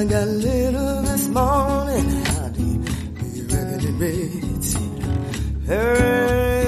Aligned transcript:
I 0.00 0.04
got 0.06 0.28
lit 0.28 0.74
up 0.74 1.04
this 1.04 1.28
morning. 1.28 2.26
I 2.26 2.48
did 2.48 2.84
be 3.16 3.54
ready 3.54 3.86
to 3.86 3.92
be. 3.98 5.66
Hey. 5.66 6.59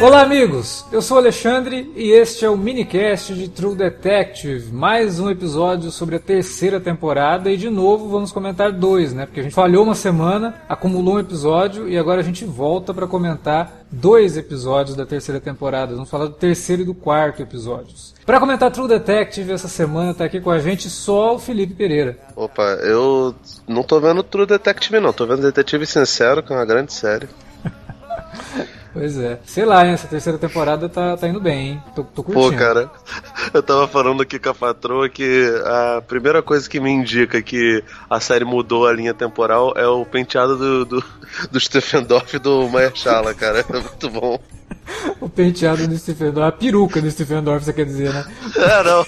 Olá, 0.00 0.22
amigos! 0.22 0.84
Eu 0.92 1.02
sou 1.02 1.16
o 1.16 1.20
Alexandre 1.20 1.92
e 1.96 2.12
este 2.12 2.44
é 2.44 2.48
o 2.48 2.56
minicast 2.56 3.34
de 3.34 3.48
True 3.48 3.74
Detective. 3.74 4.72
Mais 4.72 5.18
um 5.18 5.28
episódio 5.28 5.90
sobre 5.90 6.14
a 6.14 6.20
terceira 6.20 6.78
temporada 6.78 7.50
e 7.50 7.56
de 7.56 7.68
novo 7.68 8.08
vamos 8.08 8.30
comentar 8.30 8.70
dois, 8.70 9.12
né? 9.12 9.26
Porque 9.26 9.40
a 9.40 9.42
gente 9.42 9.56
falhou 9.56 9.82
uma 9.82 9.96
semana, 9.96 10.54
acumulou 10.68 11.16
um 11.16 11.18
episódio 11.18 11.88
e 11.88 11.98
agora 11.98 12.20
a 12.20 12.24
gente 12.24 12.44
volta 12.44 12.94
para 12.94 13.08
comentar 13.08 13.82
dois 13.90 14.36
episódios 14.36 14.96
da 14.96 15.04
terceira 15.04 15.40
temporada. 15.40 15.94
Vamos 15.94 16.08
falar 16.08 16.26
do 16.26 16.34
terceiro 16.34 16.82
e 16.82 16.84
do 16.84 16.94
quarto 16.94 17.42
episódios. 17.42 18.14
Para 18.24 18.38
comentar 18.38 18.70
True 18.70 18.86
Detective 18.86 19.50
essa 19.50 19.66
semana 19.66 20.14
tá 20.14 20.24
aqui 20.24 20.40
com 20.40 20.52
a 20.52 20.60
gente 20.60 20.88
só 20.88 21.34
o 21.34 21.40
Felipe 21.40 21.74
Pereira. 21.74 22.16
Opa, 22.36 22.62
eu 22.84 23.34
não 23.66 23.82
tô 23.82 23.98
vendo 23.98 24.22
True 24.22 24.46
Detective 24.46 25.00
não, 25.00 25.12
tô 25.12 25.26
vendo 25.26 25.42
Detetive 25.42 25.86
Sincero, 25.86 26.40
que 26.40 26.52
é 26.52 26.56
uma 26.56 26.64
grande 26.64 26.92
série. 26.92 27.28
Pois 28.92 29.18
é. 29.18 29.38
Sei 29.44 29.64
lá, 29.64 29.86
hein, 29.86 29.92
essa 29.92 30.08
terceira 30.08 30.38
temporada 30.38 30.88
tá, 30.88 31.16
tá 31.16 31.28
indo 31.28 31.40
bem, 31.40 31.68
hein? 31.68 31.82
Tô, 31.94 32.02
tô 32.04 32.22
curtindo. 32.22 32.50
Pô, 32.50 32.56
cara, 32.56 32.90
eu 33.52 33.62
tava 33.62 33.86
falando 33.86 34.22
aqui 34.22 34.38
com 34.38 34.48
a 34.50 34.54
patroa 34.54 35.08
que 35.08 35.46
a 35.64 36.02
primeira 36.06 36.42
coisa 36.42 36.68
que 36.68 36.80
me 36.80 36.90
indica 36.90 37.42
que 37.42 37.82
a 38.08 38.20
série 38.20 38.44
mudou 38.44 38.86
a 38.86 38.92
linha 38.92 39.14
temporal 39.14 39.72
é 39.76 39.86
o 39.86 40.04
penteado 40.04 40.56
do, 40.56 40.84
do, 40.84 41.04
do 41.50 41.60
Stephen 41.60 42.04
Dorff 42.04 42.36
e 42.36 42.38
do 42.38 42.68
Mahershala, 42.68 43.34
cara. 43.34 43.64
É 43.68 43.72
muito 43.72 44.10
bom. 44.10 44.40
o 45.20 45.28
penteado 45.28 45.86
do 45.86 45.96
Stephen 45.96 46.32
Dorff, 46.32 46.48
a 46.48 46.52
peruca 46.52 47.00
do 47.00 47.10
Stephen 47.10 47.42
Dorff, 47.42 47.64
você 47.64 47.72
quer 47.72 47.84
dizer, 47.84 48.12
né? 48.12 48.24
É, 48.56 48.82
não, 48.82 49.04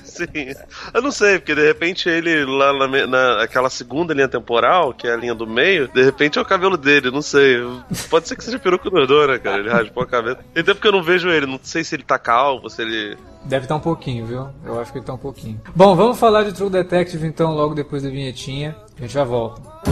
sim. 0.04 0.54
Eu 0.92 1.02
não 1.02 1.10
sei, 1.10 1.38
porque 1.38 1.54
de 1.54 1.66
repente 1.66 2.08
ele 2.08 2.44
lá 2.44 2.72
na, 2.72 3.06
na 3.06 3.42
aquela 3.42 3.70
segunda 3.70 4.14
linha 4.14 4.28
temporal, 4.28 4.92
que 4.92 5.06
é 5.06 5.12
a 5.12 5.16
linha 5.16 5.34
do 5.34 5.46
meio, 5.46 5.88
de 5.88 6.02
repente 6.02 6.38
é 6.38 6.42
o 6.42 6.44
cabelo 6.44 6.76
dele, 6.76 7.10
não 7.10 7.22
sei. 7.22 7.58
Pode 8.08 8.28
ser 8.28 8.36
que 8.36 8.44
seja 8.44 8.58
peruca 8.58 8.90
dois, 9.06 9.28
né, 9.28 9.38
cara? 9.38 9.58
Ele 9.58 9.70
raspou 9.70 10.02
a 10.02 10.06
cabeça. 10.06 10.38
Tem 10.54 10.64
tempo 10.64 10.80
que 10.80 10.86
eu 10.86 10.92
não 10.92 11.02
vejo 11.02 11.28
ele, 11.28 11.46
não 11.46 11.58
sei 11.62 11.84
se 11.84 11.94
ele 11.94 12.04
tá 12.04 12.18
calvo, 12.18 12.68
se 12.68 12.82
ele. 12.82 13.16
Deve 13.44 13.64
estar 13.64 13.76
um 13.76 13.80
pouquinho, 13.80 14.24
viu? 14.24 14.48
Eu 14.64 14.80
acho 14.80 14.92
que 14.92 14.98
ele 14.98 15.04
tá 15.04 15.14
um 15.14 15.18
pouquinho. 15.18 15.60
Bom, 15.74 15.96
vamos 15.96 16.18
falar 16.18 16.44
de 16.44 16.52
True 16.52 16.70
Detective 16.70 17.26
então 17.26 17.52
logo 17.52 17.74
depois 17.74 18.02
da 18.02 18.08
vinhetinha. 18.08 18.76
A 18.96 19.00
gente 19.00 19.12
já 19.12 19.24
volta. 19.24 19.91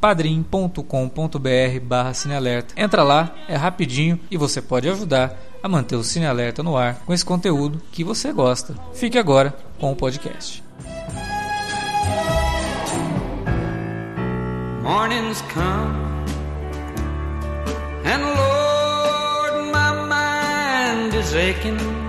padrim.com.br 0.00 1.80
barra 1.82 2.14
cinealerta. 2.14 2.74
Entra 2.76 3.02
lá, 3.02 3.34
é 3.48 3.56
rapidinho 3.56 4.18
e 4.30 4.36
você 4.36 4.62
pode 4.62 4.88
ajudar 4.88 5.36
a 5.62 5.68
manter 5.68 5.96
o 5.96 6.04
Cine 6.04 6.26
Alerta 6.26 6.62
no 6.62 6.76
ar 6.76 7.00
com 7.04 7.12
esse 7.12 7.24
conteúdo 7.24 7.80
que 7.92 8.02
você 8.02 8.32
gosta. 8.32 8.74
Fique 8.94 9.18
agora 9.18 9.54
com 9.78 9.92
o 9.92 9.96
podcast. 9.96 10.62
Mornings 14.82 15.42
come 15.52 16.10
and 18.04 18.24
Lord, 18.24 19.70
my 19.70 19.92
mind 20.08 21.14
is 21.14 21.34
aching. 21.34 21.99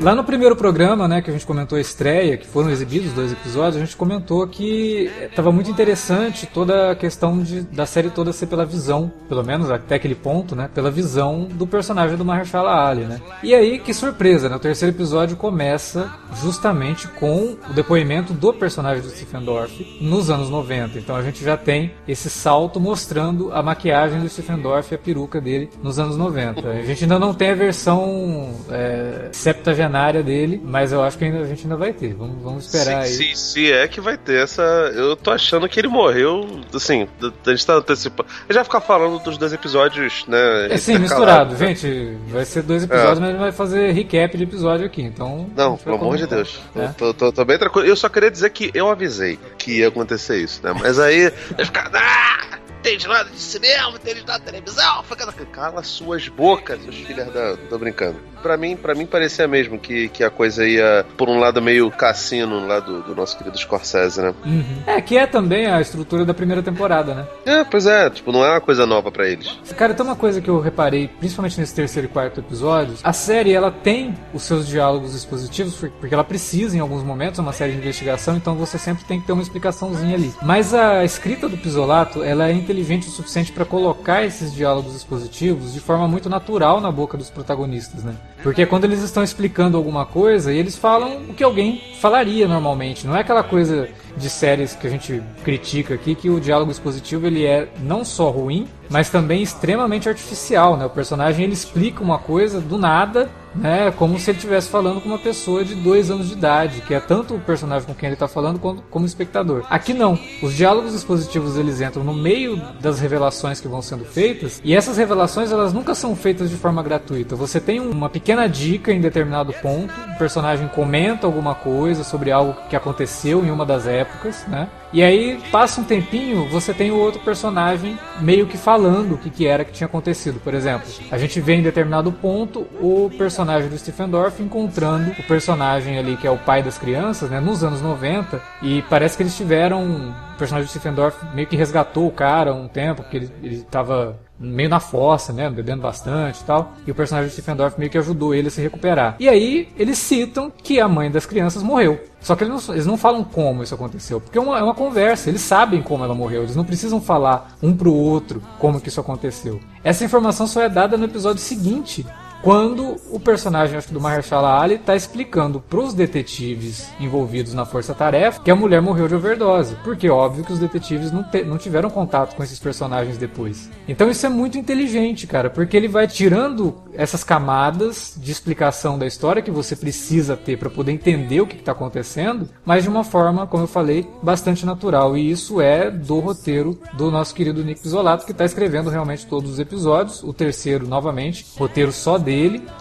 Lá 0.00 0.14
no 0.14 0.22
primeiro 0.22 0.54
programa, 0.54 1.08
né, 1.08 1.22
que 1.22 1.30
a 1.30 1.32
gente 1.32 1.46
comentou 1.46 1.78
a 1.78 1.80
estreia, 1.80 2.36
que 2.36 2.46
foram 2.46 2.70
exibidos 2.70 3.12
dois 3.12 3.32
episódios, 3.32 3.76
a 3.76 3.84
gente 3.84 3.96
comentou 3.96 4.46
que 4.46 5.10
estava 5.22 5.50
muito 5.50 5.70
interessante 5.70 6.46
toda 6.46 6.90
a 6.90 6.94
questão 6.94 7.42
de, 7.42 7.62
da 7.62 7.86
série 7.86 8.10
toda 8.10 8.32
ser 8.32 8.46
pela 8.46 8.66
visão, 8.66 9.10
pelo 9.28 9.42
menos 9.42 9.70
até 9.70 9.94
aquele 9.94 10.14
ponto, 10.14 10.54
né, 10.54 10.68
pela 10.72 10.90
visão 10.90 11.44
do 11.44 11.66
personagem 11.66 12.16
do 12.16 12.24
Mahershala 12.24 12.88
Ali, 12.88 13.04
né. 13.04 13.20
E 13.42 13.54
aí, 13.54 13.78
que 13.78 13.94
surpresa, 13.94 14.48
né, 14.48 14.56
o 14.56 14.60
terceiro 14.60 14.94
episódio 14.94 15.36
começa 15.36 16.12
justamente 16.42 17.08
com 17.08 17.56
o 17.68 17.72
depoimento 17.72 18.32
do 18.32 18.52
personagem 18.52 19.02
do 19.02 19.08
Stephen 19.08 19.42
Dorff 19.42 19.98
nos 20.00 20.30
anos 20.30 20.50
90. 20.50 20.98
Então 20.98 21.16
a 21.16 21.22
gente 21.22 21.42
já 21.42 21.56
tem 21.56 21.92
esse 22.06 22.28
salto 22.28 22.78
mostrando 22.78 23.52
a 23.52 23.62
maquiagem 23.62 24.20
do 24.20 24.28
Stephen 24.28 24.58
Dorff 24.58 24.92
e 24.92 24.96
a 24.96 24.98
peruca 24.98 25.40
dele 25.40 25.70
nos 25.82 25.98
anos 25.98 26.16
90. 26.16 26.68
A 26.68 26.82
gente 26.82 27.04
ainda 27.04 27.18
não 27.18 27.32
tem 27.32 27.50
a 27.50 27.54
versão 27.54 28.54
é, 28.70 28.97
septagenária 29.32 30.22
dele, 30.22 30.60
mas 30.62 30.92
eu 30.92 31.02
acho 31.02 31.18
que 31.18 31.24
ainda, 31.24 31.40
a 31.40 31.46
gente 31.46 31.62
ainda 31.62 31.76
vai 31.76 31.92
ter. 31.92 32.14
Vamos, 32.14 32.42
vamos 32.42 32.66
esperar 32.66 33.04
se, 33.06 33.22
aí. 33.22 33.36
Se, 33.36 33.52
se, 33.52 33.72
é 33.72 33.86
que 33.88 34.00
vai 34.00 34.16
ter 34.16 34.42
essa. 34.42 34.62
Eu 34.94 35.16
tô 35.16 35.30
achando 35.30 35.68
que 35.68 35.80
ele 35.80 35.88
morreu. 35.88 36.60
Assim, 36.74 37.08
a 37.20 37.50
gente 37.50 37.66
tá 37.66 37.74
antecipando. 37.74 38.28
A 38.30 38.42
gente 38.44 38.54
vai 38.54 38.64
ficar 38.64 38.80
falando 38.80 39.18
dos 39.18 39.36
dois 39.38 39.52
episódios, 39.52 40.24
né? 40.26 40.72
É 40.72 40.76
sim, 40.76 40.98
misturado. 40.98 41.54
Né? 41.54 41.74
Gente, 41.74 42.16
vai 42.28 42.44
ser 42.44 42.62
dois 42.62 42.84
episódios, 42.84 43.18
é. 43.18 43.20
mas 43.20 43.28
a 43.28 43.32
gente 43.32 43.40
vai 43.40 43.52
fazer 43.52 43.90
recap 43.92 44.36
de 44.36 44.42
episódio 44.44 44.86
aqui. 44.86 45.02
Então. 45.02 45.50
Não, 45.56 45.76
pelo 45.76 45.96
amor 45.96 46.16
de 46.16 46.26
Deus. 46.26 46.60
É. 46.76 46.88
Tô, 46.88 47.12
tô, 47.12 47.32
tô, 47.32 47.44
bem 47.44 47.58
tranquilo. 47.58 47.86
Eu 47.86 47.96
só 47.96 48.08
queria 48.08 48.30
dizer 48.30 48.50
que 48.50 48.70
eu 48.74 48.88
avisei 48.88 49.38
que 49.58 49.78
ia 49.78 49.88
acontecer 49.88 50.38
isso, 50.38 50.60
né? 50.62 50.72
Mas 50.78 50.98
aí. 50.98 51.32
Vai 51.56 51.64
ficar. 51.64 51.90
Ah! 51.94 52.58
entende 52.88 53.08
nada 53.08 53.28
de 53.28 53.38
cinema, 53.38 53.90
entende 53.96 54.24
nada 54.26 54.38
de 54.38 54.44
televisão. 54.46 55.04
Cala 55.52 55.82
suas 55.82 56.28
bocas, 56.28 56.80
seus 56.82 56.96
filhos 56.96 57.32
da. 57.32 57.56
Tô 57.68 57.78
brincando. 57.78 58.18
Pra 58.42 58.56
mim, 58.56 58.76
pra 58.76 58.94
mim 58.94 59.06
parecia 59.06 59.46
mesmo 59.48 59.78
que, 59.78 60.08
que 60.08 60.22
a 60.22 60.30
coisa 60.30 60.66
ia 60.66 61.04
por 61.16 61.28
um 61.28 61.38
lado 61.38 61.60
meio 61.60 61.90
cassino 61.90 62.66
lá 62.66 62.80
do, 62.80 63.02
do 63.02 63.14
nosso 63.14 63.36
querido 63.36 63.58
Scorsese, 63.58 64.20
né? 64.20 64.34
Uhum. 64.44 64.82
É, 64.86 65.00
que 65.00 65.16
é 65.16 65.26
também 65.26 65.66
a 65.66 65.80
estrutura 65.80 66.24
da 66.24 66.34
primeira 66.34 66.62
temporada, 66.62 67.14
né? 67.14 67.26
É, 67.44 67.64
pois 67.64 67.86
é, 67.86 68.08
tipo, 68.10 68.32
não 68.32 68.44
é 68.44 68.50
uma 68.50 68.60
coisa 68.60 68.86
nova 68.86 69.10
para 69.10 69.28
eles. 69.28 69.58
Cara, 69.76 69.94
tem 69.94 70.04
uma 70.04 70.16
coisa 70.16 70.40
que 70.40 70.48
eu 70.48 70.60
reparei, 70.60 71.08
principalmente 71.08 71.58
nesse 71.58 71.74
terceiro 71.74 72.08
e 72.08 72.10
quarto 72.10 72.40
episódios, 72.40 73.00
a 73.02 73.12
série 73.12 73.52
ela 73.52 73.70
tem 73.70 74.14
os 74.32 74.42
seus 74.42 74.66
diálogos 74.66 75.14
expositivos, 75.14 75.74
porque 76.00 76.14
ela 76.14 76.24
precisa 76.24 76.76
em 76.76 76.80
alguns 76.80 77.02
momentos, 77.02 77.38
é 77.38 77.42
uma 77.42 77.52
série 77.52 77.72
de 77.72 77.78
investigação, 77.78 78.36
então 78.36 78.54
você 78.54 78.78
sempre 78.78 79.04
tem 79.04 79.20
que 79.20 79.26
ter 79.26 79.32
uma 79.32 79.42
explicaçãozinha 79.42 80.14
ali. 80.14 80.32
Mas 80.42 80.74
a 80.74 81.04
escrita 81.04 81.48
do 81.48 81.56
Pisolato, 81.56 82.22
ela 82.22 82.48
é 82.48 82.52
inteligente 82.52 83.08
o 83.08 83.10
suficiente 83.10 83.52
para 83.52 83.64
colocar 83.64 84.24
esses 84.24 84.52
diálogos 84.52 84.94
expositivos 84.94 85.72
de 85.72 85.80
forma 85.80 86.06
muito 86.06 86.28
natural 86.28 86.80
na 86.80 86.90
boca 86.90 87.16
dos 87.16 87.30
protagonistas, 87.30 88.04
né? 88.04 88.14
Porque 88.42 88.62
é 88.62 88.66
quando 88.66 88.84
eles 88.84 89.02
estão 89.02 89.22
explicando 89.22 89.76
alguma 89.76 90.06
coisa 90.06 90.52
e 90.52 90.58
eles 90.58 90.76
falam 90.76 91.22
o 91.28 91.34
que 91.34 91.42
alguém 91.42 91.82
falaria 92.00 92.46
normalmente, 92.46 93.06
não 93.06 93.16
é 93.16 93.20
aquela 93.20 93.42
coisa 93.42 93.88
de 94.18 94.28
séries 94.28 94.74
que 94.74 94.86
a 94.86 94.90
gente 94.90 95.22
critica 95.44 95.94
aqui 95.94 96.14
que 96.14 96.28
o 96.28 96.40
diálogo 96.40 96.70
expositivo 96.70 97.26
ele 97.26 97.46
é 97.46 97.68
não 97.80 98.04
só 98.04 98.30
ruim, 98.30 98.68
mas 98.90 99.10
também 99.10 99.42
extremamente 99.42 100.08
artificial, 100.08 100.76
né? 100.76 100.86
O 100.86 100.90
personagem 100.90 101.44
ele 101.44 101.52
explica 101.52 102.02
uma 102.02 102.18
coisa 102.18 102.60
do 102.60 102.78
nada, 102.78 103.28
né? 103.54 103.90
Como 103.92 104.18
se 104.18 104.30
ele 104.30 104.38
estivesse 104.38 104.68
falando 104.68 105.00
com 105.00 105.08
uma 105.08 105.18
pessoa 105.18 105.64
de 105.64 105.74
dois 105.74 106.10
anos 106.10 106.28
de 106.28 106.34
idade, 106.34 106.80
que 106.82 106.94
é 106.94 107.00
tanto 107.00 107.34
o 107.34 107.40
personagem 107.40 107.86
com 107.86 107.94
quem 107.94 108.06
ele 108.06 108.14
está 108.14 108.28
falando 108.28 108.58
quanto 108.58 108.82
como 108.90 109.04
o 109.04 109.08
espectador. 109.08 109.64
Aqui 109.68 109.92
não. 109.92 110.18
Os 110.42 110.54
diálogos 110.54 110.94
expositivos 110.94 111.56
eles 111.56 111.80
entram 111.80 112.02
no 112.04 112.14
meio 112.14 112.56
das 112.80 112.98
revelações 113.00 113.60
que 113.60 113.68
vão 113.68 113.82
sendo 113.82 114.04
feitas 114.04 114.60
e 114.64 114.74
essas 114.74 114.96
revelações 114.96 115.52
elas 115.52 115.72
nunca 115.72 115.94
são 115.94 116.16
feitas 116.16 116.50
de 116.50 116.56
forma 116.56 116.82
gratuita. 116.82 117.36
Você 117.36 117.60
tem 117.60 117.80
uma 117.80 118.08
pequena 118.08 118.48
dica 118.48 118.92
em 118.92 119.00
determinado 119.00 119.52
ponto, 119.54 119.92
o 120.14 120.18
personagem 120.18 120.68
comenta 120.68 121.26
alguma 121.26 121.54
coisa 121.54 122.04
sobre 122.04 122.30
algo 122.30 122.56
que 122.68 122.76
aconteceu 122.76 123.44
em 123.44 123.50
uma 123.50 123.66
das 123.66 123.86
épocas, 123.86 124.07
né? 124.48 124.68
E 124.92 125.02
aí 125.02 125.38
passa 125.50 125.80
um 125.80 125.84
tempinho, 125.84 126.48
você 126.48 126.72
tem 126.72 126.90
o 126.90 126.96
outro 126.98 127.20
personagem 127.20 127.98
meio 128.20 128.46
que 128.46 128.56
falando 128.56 129.14
o 129.14 129.18
que, 129.18 129.28
que 129.28 129.46
era 129.46 129.64
que 129.64 129.72
tinha 129.72 129.86
acontecido. 129.86 130.40
Por 130.40 130.54
exemplo, 130.54 130.88
a 131.10 131.18
gente 131.18 131.40
vê 131.40 131.54
em 131.54 131.62
determinado 131.62 132.10
ponto 132.10 132.60
o 132.80 133.10
personagem 133.16 133.68
do 133.68 133.76
Stephen 133.76 134.08
Dorff 134.08 134.42
encontrando 134.42 135.10
o 135.12 135.22
personagem 135.24 135.98
ali 135.98 136.16
que 136.16 136.26
é 136.26 136.30
o 136.30 136.38
pai 136.38 136.62
das 136.62 136.78
crianças, 136.78 137.30
né, 137.30 137.40
nos 137.40 137.62
anos 137.62 137.82
90, 137.82 138.40
e 138.62 138.82
parece 138.82 139.16
que 139.16 139.22
eles 139.22 139.36
tiveram 139.36 139.84
o 139.84 140.38
personagem 140.38 140.66
do 140.66 140.70
Stephen 140.70 140.94
Dorff 140.94 141.18
meio 141.34 141.46
que 141.46 141.56
resgatou 141.56 142.06
o 142.06 142.12
cara 142.12 142.54
um 142.54 142.68
tempo, 142.68 143.02
porque 143.02 143.18
ele, 143.18 143.30
ele 143.42 143.62
tava 143.70 144.18
meio 144.38 144.68
na 144.68 144.80
fossa, 144.80 145.32
né, 145.32 145.50
bebendo 145.50 145.82
bastante 145.82 146.40
e 146.40 146.44
tal, 146.44 146.72
e 146.86 146.90
o 146.90 146.94
personagem 146.94 147.28
do 147.28 147.32
Stephen 147.32 147.56
Dorff 147.56 147.78
meio 147.78 147.90
que 147.90 147.98
ajudou 147.98 148.34
ele 148.34 148.48
a 148.48 148.50
se 148.50 148.60
recuperar. 148.60 149.16
E 149.18 149.28
aí 149.28 149.68
eles 149.76 149.98
citam 149.98 150.50
que 150.50 150.80
a 150.80 150.88
mãe 150.88 151.10
das 151.10 151.26
crianças 151.26 151.62
morreu. 151.62 152.00
Só 152.20 152.34
que 152.34 152.44
eles 152.44 152.66
não, 152.66 152.74
eles 152.74 152.86
não 152.86 152.96
falam 152.96 153.22
como 153.22 153.62
isso 153.62 153.74
aconteceu, 153.74 154.20
porque 154.20 154.38
é 154.38 154.40
uma, 154.40 154.58
é 154.58 154.62
uma 154.62 154.74
conversa, 154.74 155.28
eles 155.28 155.40
sabem 155.40 155.82
como 155.82 156.04
ela 156.04 156.14
morreu, 156.14 156.42
eles 156.42 156.56
não 156.56 156.64
precisam 156.64 157.00
falar 157.00 157.56
um 157.62 157.76
pro 157.76 157.92
outro 157.92 158.42
como 158.58 158.80
que 158.80 158.88
isso 158.88 159.00
aconteceu. 159.00 159.60
Essa 159.84 160.04
informação 160.04 160.46
só 160.46 160.62
é 160.62 160.68
dada 160.68 160.96
no 160.96 161.04
episódio 161.04 161.40
seguinte 161.40 162.04
quando 162.42 162.96
o 163.10 163.18
personagem 163.18 163.76
acho, 163.76 163.92
do 163.92 164.00
Mahershala 164.00 164.60
Ali 164.60 164.74
está 164.74 164.94
explicando 164.94 165.60
para 165.60 165.80
os 165.80 165.94
detetives 165.94 166.88
envolvidos 167.00 167.52
na 167.54 167.64
força-tarefa 167.64 168.40
que 168.42 168.50
a 168.50 168.56
mulher 168.56 168.80
morreu 168.80 169.08
de 169.08 169.14
overdose, 169.14 169.76
porque 169.82 170.08
óbvio 170.08 170.44
que 170.44 170.52
os 170.52 170.58
detetives 170.58 171.10
não, 171.10 171.22
te, 171.22 171.42
não 171.42 171.58
tiveram 171.58 171.90
contato 171.90 172.36
com 172.36 172.42
esses 172.42 172.58
personagens 172.58 173.18
depois. 173.18 173.68
Então 173.88 174.10
isso 174.10 174.24
é 174.24 174.28
muito 174.28 174.58
inteligente, 174.58 175.26
cara, 175.26 175.50
porque 175.50 175.76
ele 175.76 175.88
vai 175.88 176.06
tirando 176.06 176.74
essas 176.94 177.24
camadas 177.24 178.14
de 178.16 178.30
explicação 178.30 178.98
da 178.98 179.06
história 179.06 179.42
que 179.42 179.50
você 179.50 179.74
precisa 179.74 180.36
ter 180.36 180.56
para 180.56 180.70
poder 180.70 180.92
entender 180.92 181.40
o 181.40 181.46
que 181.46 181.56
está 181.56 181.72
acontecendo, 181.72 182.48
mas 182.64 182.84
de 182.84 182.88
uma 182.88 183.04
forma, 183.04 183.46
como 183.46 183.64
eu 183.64 183.68
falei, 183.68 184.06
bastante 184.22 184.64
natural. 184.64 185.16
E 185.16 185.30
isso 185.30 185.60
é 185.60 185.90
do 185.90 186.18
roteiro 186.20 186.78
do 186.94 187.10
nosso 187.10 187.34
querido 187.34 187.64
Nick 187.64 187.80
Pizzolato, 187.80 188.26
que 188.26 188.32
está 188.32 188.44
escrevendo 188.44 188.90
realmente 188.90 189.26
todos 189.26 189.50
os 189.52 189.58
episódios. 189.58 190.22
O 190.22 190.32
terceiro, 190.32 190.86
novamente, 190.86 191.46
roteiro 191.56 191.92
só 191.92 192.18
dele, 192.18 192.27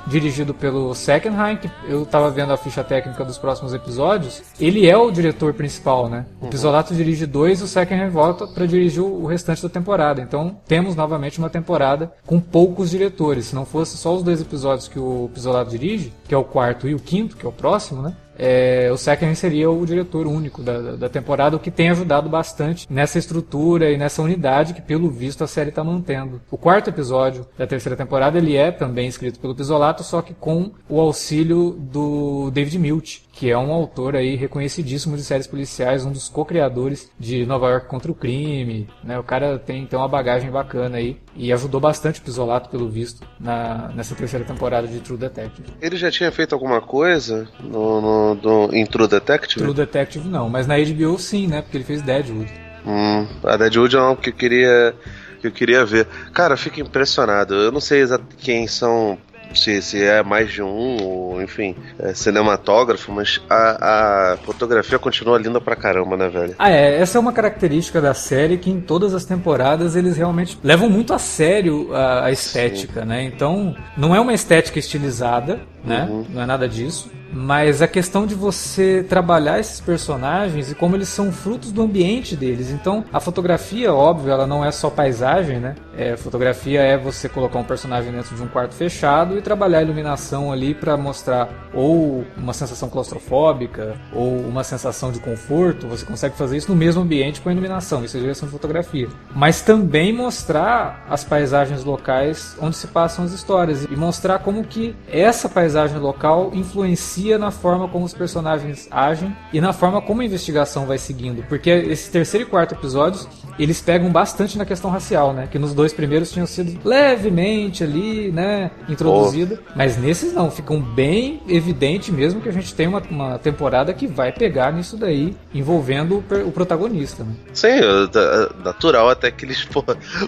dirigido 0.08 0.54
pelo 0.54 0.94
Seckenheim, 0.94 1.58
que 1.58 1.70
eu 1.88 2.04
estava 2.04 2.30
vendo 2.30 2.54
a 2.54 2.58
ficha 2.58 2.84
técnica 2.84 3.24
dos 3.24 3.38
próximos 3.38 3.74
episódios. 3.74 4.42
Ele 4.60 4.88
é 4.88 4.98
o 4.98 5.12
diretor 5.12 5.54
principal, 5.54 6.10
né? 6.10 6.26
O 6.42 6.48
Pizzolato 6.48 6.94
dirige 6.94 7.26
dois, 7.26 7.62
o 7.62 7.68
Seckenheim 7.68 8.10
volta 8.10 8.48
para 8.48 8.66
dirigir 8.66 9.04
o 9.04 9.26
restante 9.26 9.62
da 9.64 9.70
temporada. 9.70 10.22
Então 10.22 10.58
temos 10.68 10.96
novamente 10.96 11.40
uma 11.40 11.50
temporada 11.50 12.12
com 12.26 12.40
poucos 12.40 12.90
diretores. 12.90 13.48
Se 13.48 13.56
não 13.56 13.66
fosse 13.66 13.98
só 13.98 14.16
os 14.16 14.24
dois 14.24 14.42
episódios 14.42 14.88
que 14.88 15.00
o 15.00 15.30
Pizzolato 15.34 15.72
dirige, 15.72 16.14
que 16.28 16.34
é 16.34 16.38
o 16.38 16.44
quarto 16.44 16.88
e 16.88 16.96
o 16.96 17.00
quinto, 17.00 17.36
que 17.36 17.46
é 17.46 17.50
o 17.50 17.52
próximo, 17.52 18.02
né? 18.02 18.16
É, 18.38 18.90
o 18.92 18.98
Sekren 18.98 19.34
seria 19.36 19.70
o 19.70 19.86
diretor 19.86 20.28
único 20.28 20.62
da, 20.62 20.96
da 20.96 21.10
temporada, 21.10 21.56
o 21.56 21.60
que 21.60 21.72
tem 21.72 21.90
ajudado 21.90 22.30
bastante 22.30 22.88
nessa 22.90 23.18
estrutura 23.18 23.92
e 23.92 23.98
nessa 23.98 24.22
unidade 24.22 24.74
que, 24.74 24.82
pelo 24.82 25.10
visto, 25.10 25.44
a 25.44 25.48
série 25.48 25.70
está 25.70 25.84
mantendo. 25.84 26.42
O 26.52 26.58
quarto 26.58 26.90
episódio 26.90 27.48
da 27.58 27.66
terceira 27.66 27.96
temporada 27.96 28.38
ele 28.38 28.56
é 28.56 28.72
também 28.72 29.08
escrito 29.08 29.40
pelo 29.40 29.56
Pisolato, 29.56 30.04
só 30.04 30.22
que 30.22 30.34
com 30.34 30.72
o 30.88 31.00
auxílio 31.00 31.72
do 31.80 32.52
David 32.52 32.78
Milch, 32.80 33.27
que 33.38 33.52
é 33.52 33.58
um 33.58 33.72
autor 33.72 34.16
aí 34.16 34.36
reconhecidíssimo 34.36 35.16
de 35.16 35.24
séries 35.24 35.46
policiais, 35.46 36.04
um 36.04 36.12
dos 36.12 36.28
co-criadores 36.28 37.12
de 37.20 37.46
Nova 37.46 37.70
York 37.70 37.88
contra 37.88 38.12
o 38.12 38.16
crime, 38.16 38.90
né? 39.04 39.20
O 39.20 39.24
cara 39.24 39.60
tem, 39.60 39.86
tem 39.86 39.98
uma 39.98 40.08
bagagem 40.08 40.50
bacana 40.50 40.98
aí 40.98 41.18
e 41.36 41.54
ajudou 41.54 41.80
bastante 41.80 42.20
o 42.20 42.24
Pisolato, 42.24 42.68
pelo 42.68 42.90
visto, 42.90 43.28
na, 43.40 43.90
nessa 43.96 44.16
terceira 44.16 44.44
temporada 44.44 44.88
de 44.88 45.00
True 45.02 45.20
Detective. 45.20 45.68
Ele 45.80 45.98
já 45.98 46.10
tinha 46.10 46.32
feito 46.32 46.54
alguma 46.54 46.82
coisa 46.82 47.48
no, 47.60 48.02
no, 48.02 48.36
no, 48.36 48.74
em 48.74 48.84
True 48.88 49.08
Detective? 49.08 49.62
True 49.62 49.76
Detective 49.76 50.28
não, 50.28 50.50
mas 50.50 50.66
na 50.66 50.76
HBO 50.76 51.20
sim, 51.20 51.46
né? 51.46 51.62
Porque 51.62 51.78
ele 51.78 51.84
fez 51.84 52.02
Deadwood. 52.02 52.52
Hum, 52.88 53.28
a 53.44 53.56
Deadwood 53.56 53.96
é 53.96 54.02
um 54.02 54.16
que 54.16 54.30
eu 54.30 54.34
queria 54.34 54.96
que 55.40 55.46
eu 55.46 55.52
queria 55.52 55.86
ver. 55.86 56.08
Cara, 56.34 56.54
eu 56.54 56.58
fico 56.58 56.80
impressionado. 56.80 57.54
Eu 57.54 57.72
não 57.72 57.80
sei 57.80 58.04
quem 58.40 58.68
são 58.68 59.18
se, 59.54 59.82
se 59.82 60.04
é 60.04 60.24
mais 60.24 60.52
de 60.52 60.62
um, 60.62 60.98
ou, 61.02 61.42
enfim, 61.42 61.76
é 62.00 62.14
cinematógrafo, 62.14 63.12
mas 63.12 63.42
a, 63.50 64.34
a 64.34 64.38
fotografia 64.38 65.00
continua 65.00 65.38
linda 65.38 65.60
pra 65.60 65.76
caramba, 65.76 66.16
né, 66.18 66.30
velho? 66.30 66.56
Ah, 66.58 66.70
é. 66.70 67.00
Essa 67.00 67.18
é 67.18 67.22
uma 67.22 67.34
característica 67.34 68.02
da 68.02 68.14
série 68.14 68.58
que 68.58 68.70
em 68.70 68.80
todas 68.80 69.14
as 69.14 69.26
temporadas 69.26 69.96
eles 69.96 70.18
realmente 70.18 70.58
levam 70.64 70.90
muito 70.90 71.14
a 71.14 71.20
sério 71.20 71.94
a, 71.94 72.26
a 72.26 72.32
estética, 72.32 73.02
Sim. 73.02 73.08
né? 73.08 73.24
Então, 73.24 73.76
não 73.98 74.16
é 74.16 74.20
uma 74.20 74.34
estética 74.34 74.80
estilizada, 74.80 75.60
né? 75.88 76.08
Uhum. 76.10 76.26
Não 76.30 76.42
é 76.42 76.46
nada 76.46 76.68
disso. 76.68 77.10
Mas 77.32 77.82
a 77.82 77.88
questão 77.88 78.26
de 78.26 78.34
você 78.34 79.06
trabalhar 79.08 79.60
esses 79.60 79.80
personagens 79.82 80.72
e 80.72 80.76
como 80.76 80.96
eles 80.96 81.10
são 81.10 81.32
frutos 81.32 81.72
do 81.72 81.82
ambiente 81.82 82.36
deles. 82.36 82.72
Então, 82.72 83.04
a 83.12 83.20
fotografia, 83.20 83.94
óbvio, 83.94 84.32
ela 84.32 84.48
não 84.48 84.64
é 84.64 84.72
só 84.72 84.90
paisagem, 84.90 85.60
né? 85.60 85.76
É, 85.98 86.16
fotografia 86.16 86.82
é 86.82 86.98
você 86.98 87.28
colocar 87.28 87.60
um 87.60 87.64
personagem 87.64 88.12
dentro 88.12 88.36
de 88.36 88.42
um 88.42 88.48
quarto 88.48 88.74
fechado 88.76 89.38
e 89.38 89.42
trabalhar 89.42 89.80
a 89.80 89.82
iluminação 89.82 90.52
ali 90.52 90.74
para 90.74 90.96
mostrar 90.96 91.50
ou 91.74 92.24
uma 92.38 92.54
sensação 92.54 92.90
claustrofóbica 92.90 93.96
ou 94.14 94.40
uma 94.40 94.64
sensação 94.64 95.12
de 95.12 95.20
conforto. 95.20 95.88
Você 95.88 96.06
consegue 96.06 96.36
fazer 96.36 96.58
isso 96.58 96.70
no 96.70 96.78
mesmo 96.78 97.02
ambiente 97.02 97.42
com 97.42 97.50
a 97.50 97.52
iluminação. 97.52 98.04
Isso 98.04 98.16
é 98.18 98.20
direção 98.20 98.48
de 98.48 98.52
fotografia. 98.52 99.08
Mas 99.36 99.62
também 99.62 100.14
mostrar 100.14 101.06
as 101.10 101.24
paisagens 101.24 101.84
locais 101.84 102.56
onde 102.62 102.76
se 102.76 102.88
passam 102.88 103.26
as 103.26 103.32
histórias 103.32 103.84
e 103.84 103.96
mostrar 103.96 104.40
como 104.40 104.64
que 104.64 104.96
essa 105.12 105.50
paisagem 105.50 105.77
local 105.86 106.52
influencia 106.54 107.38
na 107.38 107.52
forma 107.52 107.88
como 107.88 108.06
os 108.06 108.14
personagens 108.14 108.88
agem 108.92 109.36
e 109.54 109.62
na 109.62 109.74
forma 109.74 110.02
como 110.02 110.22
a 110.22 110.26
investigação 110.26 110.86
vai 110.86 110.98
seguindo. 110.98 111.44
Porque 111.48 111.70
esse 111.70 112.10
terceiro 112.12 112.46
e 112.48 112.50
quarto 112.50 112.74
episódios, 112.74 113.28
eles 113.60 113.82
pegam 113.82 114.12
bastante 114.12 114.58
na 114.58 114.66
questão 114.66 114.90
racial, 114.90 115.34
né? 115.34 115.48
Que 115.50 115.60
nos 115.60 115.74
dois 115.74 115.94
primeiros 115.94 116.32
tinham 116.32 116.48
sido 116.48 116.80
levemente 116.88 117.84
ali, 117.84 118.32
né? 118.32 118.72
Introduzida. 118.90 119.60
Oh. 119.68 119.72
Mas 119.76 119.98
nesses 119.98 120.34
não, 120.34 120.50
ficam 120.50 120.82
bem 120.82 121.42
evidente 121.48 122.12
mesmo 122.12 122.42
que 122.42 122.50
a 122.50 122.52
gente 122.52 122.74
tem 122.74 122.88
uma, 122.88 123.02
uma 123.10 123.38
temporada 123.38 123.94
que 123.94 124.08
vai 124.08 124.32
pegar 124.32 124.72
nisso 124.72 124.98
daí, 124.98 125.36
envolvendo 125.54 126.24
o, 126.30 126.48
o 126.48 126.52
protagonista. 126.52 127.24
Né? 127.24 127.34
Sim, 127.54 127.68
é, 127.68 127.80
é 127.80 128.64
natural 128.64 129.10
até 129.10 129.32
que 129.32 129.46
eles 129.46 129.64
pô, 129.72 129.84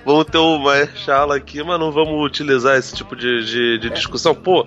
vão 0.05 0.23
ter 0.23 0.37
uma 0.37 0.85
chala 0.95 1.35
aqui, 1.35 1.63
mas 1.63 1.79
não 1.79 1.91
vamos 1.91 2.25
utilizar 2.25 2.77
esse 2.77 2.93
tipo 2.95 3.15
de, 3.15 3.45
de, 3.45 3.77
de 3.79 3.89
discussão. 3.89 4.33
Pô, 4.35 4.65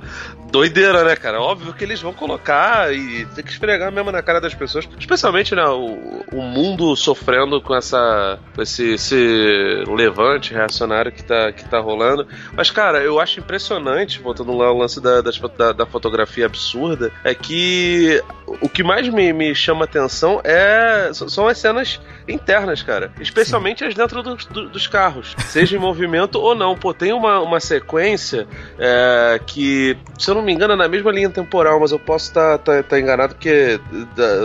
doideira, 0.53 1.03
né, 1.03 1.17
cara? 1.17 1.41
Óbvio 1.41 1.73
que 1.73 1.83
eles 1.83 2.01
vão 2.01 2.13
colocar 2.13 2.95
e 2.95 3.25
tem 3.35 3.43
que 3.43 3.51
esfregar 3.51 3.91
mesmo 3.91 4.13
na 4.13 4.23
cara 4.23 4.41
das 4.41 4.55
pessoas. 4.55 4.87
Especialmente, 4.99 5.55
né, 5.55 5.65
o, 5.65 6.25
o 6.31 6.43
mundo 6.43 6.95
sofrendo 6.95 7.61
com 7.61 7.75
essa. 7.75 8.39
com 8.55 8.63
esse, 8.63 8.93
esse 8.93 9.83
levante 9.89 10.53
reacionário 10.53 11.11
que 11.11 11.25
tá, 11.25 11.51
que 11.51 11.65
tá 11.65 11.81
rolando. 11.81 12.29
Mas, 12.55 12.71
cara, 12.71 13.03
eu 13.03 13.19
acho 13.19 13.41
impressionante, 13.41 14.21
voltando 14.21 14.55
lá 14.55 14.67
ao 14.67 14.77
lance 14.77 15.01
da, 15.01 15.23
da, 15.23 15.73
da 15.73 15.87
fotografia 15.87 16.45
absurda, 16.45 17.11
é 17.25 17.35
que 17.35 18.23
o 18.61 18.69
que 18.69 18.83
mais 18.83 19.09
me, 19.09 19.33
me 19.33 19.55
chama 19.55 19.87
atenção 19.87 20.41
é 20.45 21.11
são 21.13 21.49
as 21.49 21.57
cenas 21.57 21.99
internas, 22.29 22.83
cara. 22.83 23.13
Especialmente 23.21 23.81
Sim. 23.81 23.87
as 23.87 23.95
dentro 23.95 24.23
do, 24.23 24.37
do, 24.37 24.69
dos 24.69 24.87
carros, 24.87 25.35
seja 25.47 25.77
em 25.77 25.81
movimento 25.81 26.39
ou 26.39 26.55
não. 26.55 26.75
Pô, 26.77 26.93
tem 26.95 27.13
uma, 27.13 27.41
uma 27.41 27.61
sequência 27.61 28.47
é, 28.79 29.41
que, 29.47 29.97
se 30.19 30.31
eu 30.31 30.35
não 30.35 30.43
me 30.43 30.53
engano, 30.53 30.75
é 30.75 30.77
na 30.77 30.89
mesma 30.89 31.11
linha 31.11 31.31
temporal, 31.31 31.81
mas 31.81 31.93
eu 31.93 31.99
posso 31.99 32.29
estar 32.29 32.59
tá, 32.59 32.77
tá, 32.77 32.83
tá 32.83 33.01
enganado 33.01 33.35
porque, 33.35 33.81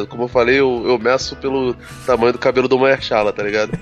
como 0.10 0.24
eu 0.24 0.28
falei, 0.28 0.60
eu, 0.60 0.84
eu 0.86 1.00
meço 1.00 1.36
pelo 1.36 1.76
tamanho 2.06 2.34
do 2.34 2.40
cabelo 2.40 2.68
do 2.68 2.80
Mahershala, 2.80 3.32
tá 3.32 3.44
ligado? 3.44 3.78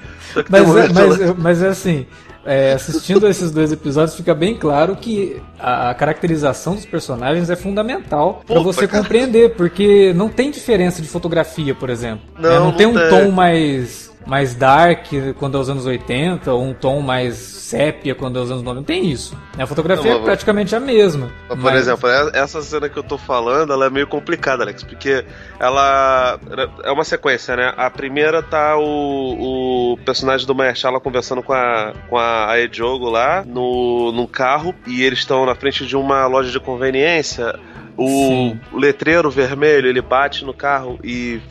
Mas, 0.49 0.75
é, 0.75 0.89
mas, 0.93 1.37
mas 1.37 1.63
é 1.63 1.67
assim, 1.69 2.05
é, 2.45 2.73
assistindo 2.73 3.27
esses 3.27 3.51
dois 3.51 3.71
episódios, 3.71 4.15
fica 4.15 4.35
bem 4.35 4.55
claro 4.55 4.95
que 4.95 5.41
a, 5.59 5.93
caracterização 5.93 6.75
dos 6.75 6.85
personagens 6.85 7.49
é 7.49 7.55
fundamental 7.55 8.41
para 8.45 8.59
você 8.59 8.87
compreender, 8.87 9.55
porque 9.55 10.13
não 10.13 10.29
tem 10.29 10.51
diferença 10.51 11.01
de 11.01 11.07
fotografia, 11.07 11.73
por 11.73 11.89
exemplo. 11.89 12.25
Não, 12.37 12.51
é, 12.51 12.59
não, 12.59 12.65
não 12.65 12.73
tem 12.73 12.85
um 12.85 12.93
tem. 12.93 13.09
tom 13.09 13.31
mais 13.31 14.14
mais 14.25 14.55
dark 14.55 15.07
quando 15.37 15.57
é 15.57 15.61
os 15.61 15.69
anos 15.69 15.85
80, 15.85 16.51
ou 16.51 16.63
um 16.63 16.73
tom 16.73 17.01
mais 17.01 17.35
sépia 17.35 18.15
quando 18.15 18.39
é 18.39 18.41
os 18.41 18.51
anos 18.51 18.63
90. 18.63 18.75
Não 18.75 18.83
tem 18.83 19.09
isso. 19.09 19.37
A 19.57 19.65
fotografia 19.65 20.13
não, 20.13 20.21
é 20.21 20.23
praticamente 20.23 20.75
a 20.75 20.79
mesma. 20.79 21.29
Por 21.47 21.57
mas... 21.57 21.81
exemplo, 21.81 22.09
é, 22.09 22.31
essa 22.33 22.61
cena 22.61 22.89
que 22.89 22.97
eu 22.97 23.03
tô 23.03 23.17
falando, 23.17 23.71
ela 23.71 23.85
é 23.85 23.89
meio 23.89 24.07
complicada, 24.07 24.63
Alex, 24.63 24.83
porque 24.83 25.25
ela 25.59 26.39
é 26.83 26.91
uma 26.91 27.03
sequência, 27.03 27.55
né? 27.55 27.73
A 27.77 27.89
primeira 27.89 28.41
tá 28.41 28.77
o, 28.77 29.93
o 29.93 29.97
personagem 30.05 30.45
do 30.45 30.55
Mahershala 30.55 30.99
conversando 30.99 31.41
com 31.43 31.53
a, 31.53 31.93
com 32.09 32.17
a 32.17 32.51
Aediogo 32.51 33.09
lá 33.09 33.43
no, 33.45 34.11
no 34.11 34.27
carro, 34.27 34.73
e 34.87 35.03
eles 35.03 35.19
estão 35.19 35.45
na 35.45 35.55
frente 35.55 35.85
de 35.85 35.95
uma 35.95 36.25
loja 36.27 36.51
de 36.51 36.59
conveniência. 36.59 37.57
O 37.97 38.07
Sim. 38.07 38.59
letreiro 38.73 39.31
vermelho, 39.31 39.87
ele 39.87 40.01
bate 40.01 40.43
no 40.43 40.53
carro 40.53 40.99
e 41.01 41.41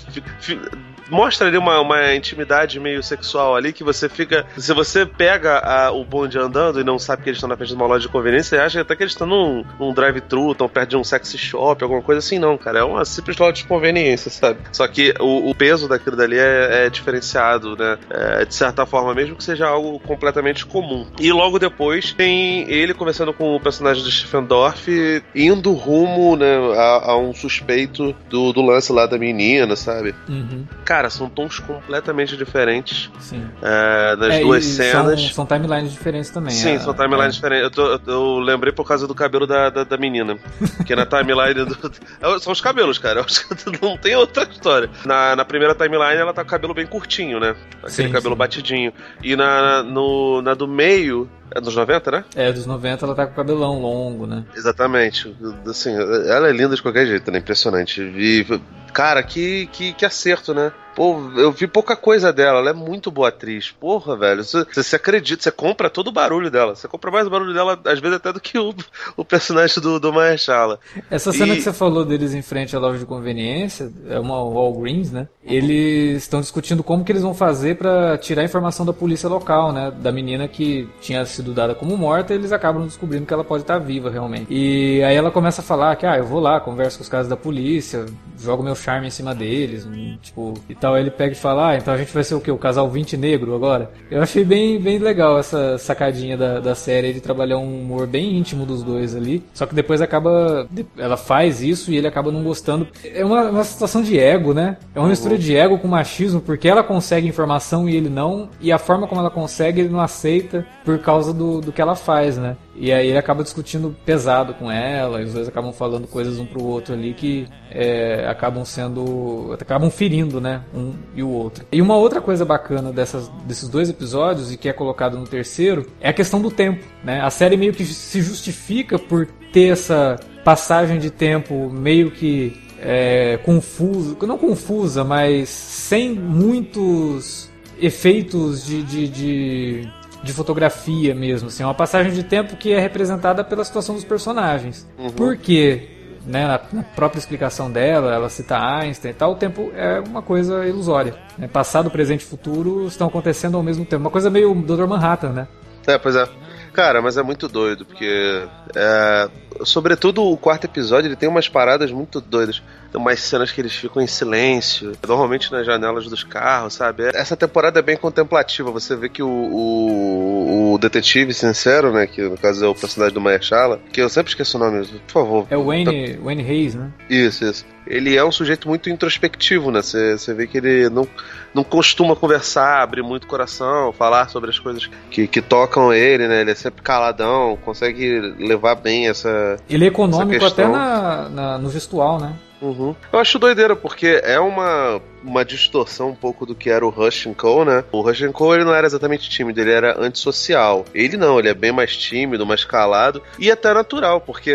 mostra 1.10 1.48
ali 1.48 1.56
uma, 1.56 1.80
uma 1.80 2.14
intimidade 2.14 2.78
meio 2.80 3.02
sexual 3.02 3.56
ali 3.56 3.72
que 3.72 3.84
você 3.84 4.08
fica. 4.08 4.46
Se 4.56 4.72
você 4.72 5.04
pega 5.06 5.58
a, 5.58 5.90
o 5.92 6.04
bonde 6.04 6.38
andando 6.38 6.80
e 6.80 6.84
não 6.84 6.98
sabe 6.98 7.22
que 7.22 7.30
eles 7.30 7.38
estão 7.38 7.48
na 7.48 7.56
frente 7.56 7.70
de 7.70 7.74
uma 7.74 7.86
loja 7.86 8.06
de 8.06 8.12
conveniência, 8.12 8.56
você 8.56 8.64
acha 8.64 8.80
até 8.80 8.96
que 8.96 9.02
eles 9.02 9.12
estão 9.12 9.26
num, 9.26 9.64
num 9.78 9.92
drive-thru, 9.92 10.52
estão 10.52 10.68
perto 10.68 10.90
de 10.90 10.96
um 10.96 11.04
sexy 11.04 11.38
shop, 11.38 11.82
alguma 11.82 12.02
coisa 12.02 12.18
assim, 12.18 12.38
não, 12.38 12.56
cara. 12.56 12.80
É 12.80 12.84
uma 12.84 13.04
simples 13.04 13.36
loja 13.36 13.52
de 13.52 13.64
conveniência, 13.64 14.30
sabe? 14.30 14.60
Só 14.72 14.86
que 14.86 15.14
o, 15.20 15.50
o 15.50 15.54
peso 15.54 15.88
daquilo 15.88 16.16
dali 16.16 16.38
é, 16.38 16.86
é 16.86 16.90
diferenciado, 16.90 17.76
né? 17.76 17.98
É, 18.10 18.44
de 18.44 18.54
certa 18.54 18.86
forma, 18.86 19.14
mesmo 19.14 19.36
que 19.36 19.44
seja 19.44 19.66
algo 19.66 19.98
completamente 20.00 20.64
comum. 20.66 21.06
E 21.20 21.32
logo 21.32 21.58
depois 21.58 22.12
tem 22.12 22.70
ele 22.70 22.94
conversando 22.94 23.32
com 23.32 23.54
o 23.54 23.60
personagem 23.60 24.02
do 24.02 24.10
Stephen 24.10 24.44
Dorff, 24.44 25.22
indo 25.34 25.72
rumo 25.72 26.36
né, 26.36 26.56
a, 26.76 27.10
a 27.12 27.18
um 27.18 27.32
suspeito 27.32 28.14
do, 28.28 28.52
do 28.52 28.62
lance 28.62 28.92
lá 28.92 29.06
da 29.06 29.18
menina, 29.18 29.76
sabe? 29.76 30.14
Uhum. 30.28 30.64
Cara, 30.94 31.10
são 31.10 31.28
tons 31.28 31.58
completamente 31.58 32.36
diferentes 32.36 33.10
Sim. 33.18 33.44
é, 33.60 34.14
das 34.14 34.34
É, 34.34 34.40
duas 34.40 34.64
cenas. 34.64 35.20
São, 35.22 35.44
são 35.44 35.46
timelines 35.46 35.90
diferentes 35.92 36.30
também. 36.30 36.52
Sim, 36.52 36.74
é, 36.74 36.78
são 36.78 36.94
timelines 36.94 37.30
é. 37.34 37.36
diferentes. 37.36 37.64
Eu, 37.64 37.70
tô- 37.98 38.00
eu- 38.12 38.38
lembrei 38.38 38.72
por 38.72 38.86
causa 38.86 39.08
do 39.08 39.14
cabelo 39.14 39.44
da, 39.44 39.70
da, 39.70 39.82
da 39.82 39.96
menina. 39.96 40.38
Que 40.86 40.94
na 40.94 41.04
timeline 41.04 41.64
do. 41.64 41.92
é, 42.22 42.38
São 42.38 42.52
os 42.52 42.60
cabelos, 42.60 42.96
cara. 42.98 43.26
Não 43.82 43.96
tem 43.96 44.14
outra 44.14 44.44
história. 44.44 44.88
Na, 45.04 45.34
na 45.34 45.44
primeira 45.44 45.74
timeline 45.74 46.16
ela 46.20 46.32
tá 46.32 46.42
com 46.42 46.48
o 46.48 46.50
cabelo 46.50 46.72
bem 46.74 46.86
curtinho, 46.86 47.40
né? 47.40 47.56
Aquele 47.82 47.90
Sim, 48.08 48.12
cabelo 48.12 48.34
sim. 48.36 48.38
batidinho. 48.38 48.92
E 49.20 49.34
na, 49.34 49.82
no, 49.82 50.42
na 50.42 50.54
do 50.54 50.68
meio. 50.68 51.28
É 51.54 51.60
dos 51.60 51.74
90, 51.76 52.10
né? 52.10 52.24
É, 52.34 52.52
dos 52.52 52.66
90 52.66 53.04
ela 53.04 53.14
tá 53.14 53.26
com 53.26 53.32
o 53.32 53.36
cabelão 53.36 53.80
longo, 53.80 54.26
né? 54.26 54.44
Exatamente. 54.56 55.36
Assim, 55.68 55.92
ela 55.94 56.48
é 56.48 56.52
linda 56.52 56.74
de 56.74 56.82
qualquer 56.82 57.06
jeito, 57.06 57.30
né? 57.30 57.38
Impressionante. 57.38 58.00
E, 58.00 58.44
cara, 58.92 59.22
que, 59.22 59.68
que, 59.72 59.92
que 59.92 60.04
acerto, 60.06 60.52
né? 60.54 60.72
Pô, 60.94 61.18
eu 61.36 61.50
vi 61.50 61.66
pouca 61.66 61.96
coisa 61.96 62.32
dela, 62.32 62.58
ela 62.60 62.70
é 62.70 62.72
muito 62.72 63.10
boa 63.10 63.28
atriz. 63.28 63.70
Porra, 63.70 64.16
velho. 64.16 64.44
Você, 64.44 64.64
você 64.72 64.96
acredita, 64.96 65.42
você 65.42 65.50
compra 65.50 65.90
todo 65.90 66.08
o 66.08 66.12
barulho 66.12 66.50
dela. 66.50 66.74
Você 66.76 66.86
compra 66.86 67.10
mais 67.10 67.26
o 67.26 67.30
barulho 67.30 67.52
dela, 67.52 67.78
às 67.84 67.98
vezes, 67.98 68.16
até 68.16 68.32
do 68.32 68.40
que 68.40 68.58
o, 68.58 68.72
o 69.16 69.24
personagem 69.24 69.82
do, 69.82 69.98
do 69.98 70.12
Mahershala. 70.12 70.78
Essa 71.10 71.32
cena 71.32 71.52
E- 71.54 71.56
que 71.56 71.62
você 71.62 71.72
falou 71.72 72.04
deles 72.04 72.32
em 72.34 72.42
frente 72.42 72.76
à 72.76 72.78
loja 72.78 72.98
de 72.98 73.06
conveniência, 73.06 73.92
é 74.08 74.18
uma 74.20 74.42
Walgreens, 74.42 75.10
né? 75.10 75.26
Eles 75.44 76.22
estão 76.22 76.40
discutindo 76.40 76.82
como 76.82 77.04
que 77.04 77.10
eles 77.12 77.22
vão 77.22 77.34
fazer 77.34 77.76
pra 77.76 78.16
tirar 78.16 78.42
a 78.42 78.44
informação 78.44 78.86
da 78.86 78.92
polícia 78.92 79.28
local, 79.28 79.72
né? 79.72 79.90
Da 79.90 80.12
menina 80.12 80.46
que 80.46 80.88
tinha 81.00 81.24
sido 81.26 81.52
dada 81.52 81.74
como 81.74 81.96
morta, 81.96 82.32
e 82.32 82.36
eles 82.36 82.52
acabam 82.52 82.84
descobrindo 82.84 83.26
que 83.26 83.34
ela 83.34 83.44
pode 83.44 83.62
estar 83.64 83.78
viva 83.78 84.10
realmente. 84.10 84.46
E 84.52 85.02
aí 85.02 85.16
ela 85.16 85.30
começa 85.30 85.60
a 85.60 85.64
falar 85.64 85.96
que, 85.96 86.06
ah, 86.06 86.16
eu 86.18 86.24
vou 86.24 86.40
lá, 86.40 86.60
converso 86.60 86.98
com 86.98 87.02
os 87.02 87.08
caras 87.08 87.26
da 87.28 87.36
polícia, 87.36 88.06
jogo 88.38 88.62
meu 88.62 88.74
charme 88.74 89.06
em 89.08 89.10
cima 89.10 89.34
deles, 89.34 89.84
um, 89.86 90.16
tipo, 90.18 90.54
e 90.68 90.74
tal. 90.84 90.94
Aí 90.94 91.02
ele 91.02 91.10
pega 91.10 91.32
e 91.32 91.36
fala, 91.36 91.70
ah, 91.70 91.76
então 91.76 91.94
a 91.94 91.96
gente 91.96 92.12
vai 92.12 92.22
ser 92.22 92.34
o 92.34 92.40
quê? 92.40 92.50
O 92.50 92.58
casal 92.58 92.88
20 92.90 93.16
negro 93.16 93.54
agora? 93.54 93.90
Eu 94.10 94.22
achei 94.22 94.44
bem, 94.44 94.78
bem 94.78 94.98
legal 94.98 95.38
essa 95.38 95.78
sacadinha 95.78 96.36
da, 96.36 96.60
da 96.60 96.74
série 96.74 97.12
de 97.12 97.20
trabalhar 97.20 97.58
um 97.58 97.82
humor 97.82 98.06
bem 98.06 98.36
íntimo 98.36 98.66
dos 98.66 98.82
dois 98.82 99.16
ali. 99.16 99.42
Só 99.54 99.66
que 99.66 99.74
depois 99.74 100.02
acaba. 100.02 100.68
Ela 100.96 101.16
faz 101.16 101.62
isso 101.62 101.90
e 101.90 101.96
ele 101.96 102.06
acaba 102.06 102.30
não 102.30 102.42
gostando. 102.42 102.86
É 103.04 103.24
uma, 103.24 103.44
uma 103.44 103.64
situação 103.64 104.02
de 104.02 104.18
ego, 104.18 104.52
né? 104.52 104.76
É 104.94 105.00
uma 105.00 105.08
mistura 105.08 105.38
de 105.38 105.56
ego 105.56 105.78
com 105.78 105.88
machismo, 105.88 106.40
porque 106.40 106.68
ela 106.68 106.82
consegue 106.82 107.26
informação 107.26 107.88
e 107.88 107.96
ele 107.96 108.08
não. 108.08 108.48
E 108.60 108.70
a 108.70 108.78
forma 108.78 109.06
como 109.06 109.20
ela 109.20 109.30
consegue, 109.30 109.80
ele 109.80 109.88
não 109.88 110.00
aceita 110.00 110.66
por 110.84 110.98
causa 110.98 111.32
do, 111.32 111.60
do 111.60 111.72
que 111.72 111.80
ela 111.80 111.94
faz, 111.94 112.36
né? 112.36 112.56
E 112.76 112.92
aí 112.92 113.08
ele 113.08 113.18
acaba 113.18 113.42
discutindo 113.42 113.94
pesado 114.04 114.54
com 114.54 114.70
ela, 114.70 115.20
e 115.20 115.24
os 115.24 115.32
dois 115.32 115.48
acabam 115.48 115.72
falando 115.72 116.08
coisas 116.08 116.38
um 116.38 116.46
pro 116.46 116.62
outro 116.62 116.94
ali 116.94 117.14
que 117.14 117.46
é, 117.70 118.26
acabam 118.28 118.64
sendo. 118.64 119.56
acabam 119.60 119.90
ferindo, 119.90 120.40
né? 120.40 120.62
Um 120.74 120.92
e 121.14 121.22
o 121.22 121.28
outro. 121.28 121.64
E 121.70 121.80
uma 121.80 121.96
outra 121.96 122.20
coisa 122.20 122.44
bacana 122.44 122.92
dessas, 122.92 123.28
desses 123.46 123.68
dois 123.68 123.88
episódios, 123.88 124.52
e 124.52 124.56
que 124.56 124.68
é 124.68 124.72
colocado 124.72 125.18
no 125.18 125.24
terceiro, 125.24 125.86
é 126.00 126.08
a 126.08 126.12
questão 126.12 126.40
do 126.40 126.50
tempo, 126.50 126.84
né? 127.04 127.20
A 127.20 127.30
série 127.30 127.56
meio 127.56 127.72
que 127.72 127.84
se 127.84 128.20
justifica 128.20 128.98
por 128.98 129.26
ter 129.52 129.72
essa 129.72 130.18
passagem 130.44 130.98
de 130.98 131.10
tempo 131.10 131.70
meio 131.70 132.10
que 132.10 132.60
é, 132.80 133.38
confusa, 133.38 134.16
não 134.26 134.36
confusa, 134.36 135.04
mas 135.04 135.48
sem 135.48 136.12
muitos 136.12 137.50
efeitos 137.80 138.64
de, 138.64 138.82
de, 138.82 139.08
de, 139.08 139.92
de 140.24 140.32
fotografia 140.32 141.14
mesmo. 141.14 141.48
Assim, 141.48 141.62
é 141.62 141.66
uma 141.66 141.74
passagem 141.74 142.12
de 142.12 142.22
tempo 142.22 142.56
que 142.56 142.72
é 142.72 142.80
representada 142.80 143.44
pela 143.44 143.64
situação 143.64 143.94
dos 143.94 144.04
personagens. 144.04 144.86
Porque, 145.16 145.88
né, 146.26 146.46
na, 146.46 146.60
na 146.72 146.82
própria 146.82 147.18
explicação 147.18 147.70
dela, 147.70 148.12
ela 148.12 148.28
cita 148.28 148.58
Einstein 148.58 149.10
e 149.12 149.14
tal, 149.14 149.32
o 149.32 149.36
tempo 149.36 149.70
é 149.76 150.00
uma 150.00 150.22
coisa 150.22 150.66
ilusória. 150.66 151.14
né? 151.38 151.46
Passado, 151.46 151.90
presente 151.90 152.22
e 152.22 152.26
futuro 152.26 152.86
estão 152.86 153.06
acontecendo 153.06 153.56
ao 153.56 153.62
mesmo 153.62 153.84
tempo. 153.84 154.00
Uma 154.00 154.10
coisa 154.10 154.30
meio 154.30 154.54
Dr. 154.54 154.86
Manhattan, 154.86 155.30
né? 155.30 155.48
É, 155.86 155.98
pois 155.98 156.16
é. 156.16 156.26
Cara, 156.72 157.00
mas 157.00 157.16
é 157.16 157.22
muito 157.22 157.46
doido, 157.46 157.84
porque. 157.86 158.42
É, 158.74 159.28
sobretudo 159.64 160.24
o 160.24 160.36
quarto 160.36 160.64
episódio, 160.64 161.06
ele 161.06 161.14
tem 161.14 161.28
umas 161.28 161.48
paradas 161.48 161.92
muito 161.92 162.20
doidas. 162.20 162.60
Tem 162.94 163.00
umas 163.00 163.18
cenas 163.18 163.50
que 163.50 163.60
eles 163.60 163.74
ficam 163.74 164.00
em 164.00 164.06
silêncio, 164.06 164.92
normalmente 165.04 165.50
nas 165.50 165.66
janelas 165.66 166.06
dos 166.06 166.22
carros, 166.22 166.74
sabe? 166.74 167.10
Essa 167.12 167.36
temporada 167.36 167.80
é 167.80 167.82
bem 167.82 167.96
contemplativa. 167.96 168.70
Você 168.70 168.94
vê 168.94 169.08
que 169.08 169.20
o, 169.20 169.28
o, 169.28 170.74
o 170.74 170.78
detetive 170.78 171.34
sincero, 171.34 171.92
né? 171.92 172.06
Que 172.06 172.22
no 172.22 172.38
caso 172.38 172.64
é 172.64 172.68
o 172.68 172.74
personagem 172.74 173.12
do 173.12 173.20
Mahershala, 173.20 173.80
que 173.92 174.00
eu 174.00 174.08
sempre 174.08 174.30
esqueço 174.30 174.56
o 174.56 174.60
nome, 174.60 174.86
por 175.08 175.12
favor. 175.12 175.46
É 175.50 175.56
o 175.56 175.64
Wayne, 175.64 176.18
Wayne 176.22 176.42
Hayes, 176.48 176.76
né? 176.76 176.88
Isso, 177.10 177.44
isso. 177.44 177.66
Ele 177.84 178.16
é 178.16 178.24
um 178.24 178.30
sujeito 178.30 178.68
muito 178.68 178.88
introspectivo, 178.88 179.72
né? 179.72 179.82
Você 179.82 180.32
vê 180.32 180.46
que 180.46 180.58
ele 180.58 180.88
não, 180.88 181.06
não 181.52 181.64
costuma 181.64 182.14
conversar, 182.14 182.80
abrir 182.80 183.02
muito 183.02 183.24
o 183.24 183.26
coração, 183.26 183.92
falar 183.92 184.28
sobre 184.28 184.50
as 184.50 184.58
coisas 184.60 184.88
que, 185.10 185.26
que 185.26 185.42
tocam 185.42 185.92
ele, 185.92 186.28
né? 186.28 186.42
Ele 186.42 186.52
é 186.52 186.54
sempre 186.54 186.80
caladão, 186.80 187.58
consegue 187.64 188.20
levar 188.38 188.76
bem 188.76 189.08
essa. 189.08 189.56
Ele 189.68 189.84
é 189.84 189.88
econômico 189.88 190.36
Essa 190.44 190.46
até 190.46 190.68
na, 190.68 191.28
na- 191.28 191.58
no 191.58 191.70
gestual, 191.72 192.20
né? 192.20 192.34
Uhum. 192.60 192.94
Eu 193.12 193.18
acho 193.18 193.38
doideira, 193.38 193.76
porque 193.76 194.20
é 194.24 194.38
uma, 194.38 195.00
uma 195.22 195.44
distorção 195.44 196.10
um 196.10 196.14
pouco 196.14 196.46
do 196.46 196.54
que 196.54 196.70
era 196.70 196.84
o 196.84 196.90
Rush 196.90 197.28
Cole, 197.36 197.70
né? 197.70 197.84
O 197.90 198.00
Rush 198.00 198.22
Cole 198.32 198.58
ele 198.58 198.64
não 198.64 198.74
era 198.74 198.86
exatamente 198.86 199.28
tímido, 199.28 199.60
ele 199.60 199.72
era 199.72 200.00
antissocial. 200.00 200.84
Ele 200.94 201.16
não, 201.16 201.38
ele 201.38 201.48
é 201.48 201.54
bem 201.54 201.72
mais 201.72 201.96
tímido, 201.96 202.46
mais 202.46 202.64
calado 202.64 203.22
e 203.38 203.50
até 203.50 203.72
natural, 203.72 204.20
porque 204.20 204.54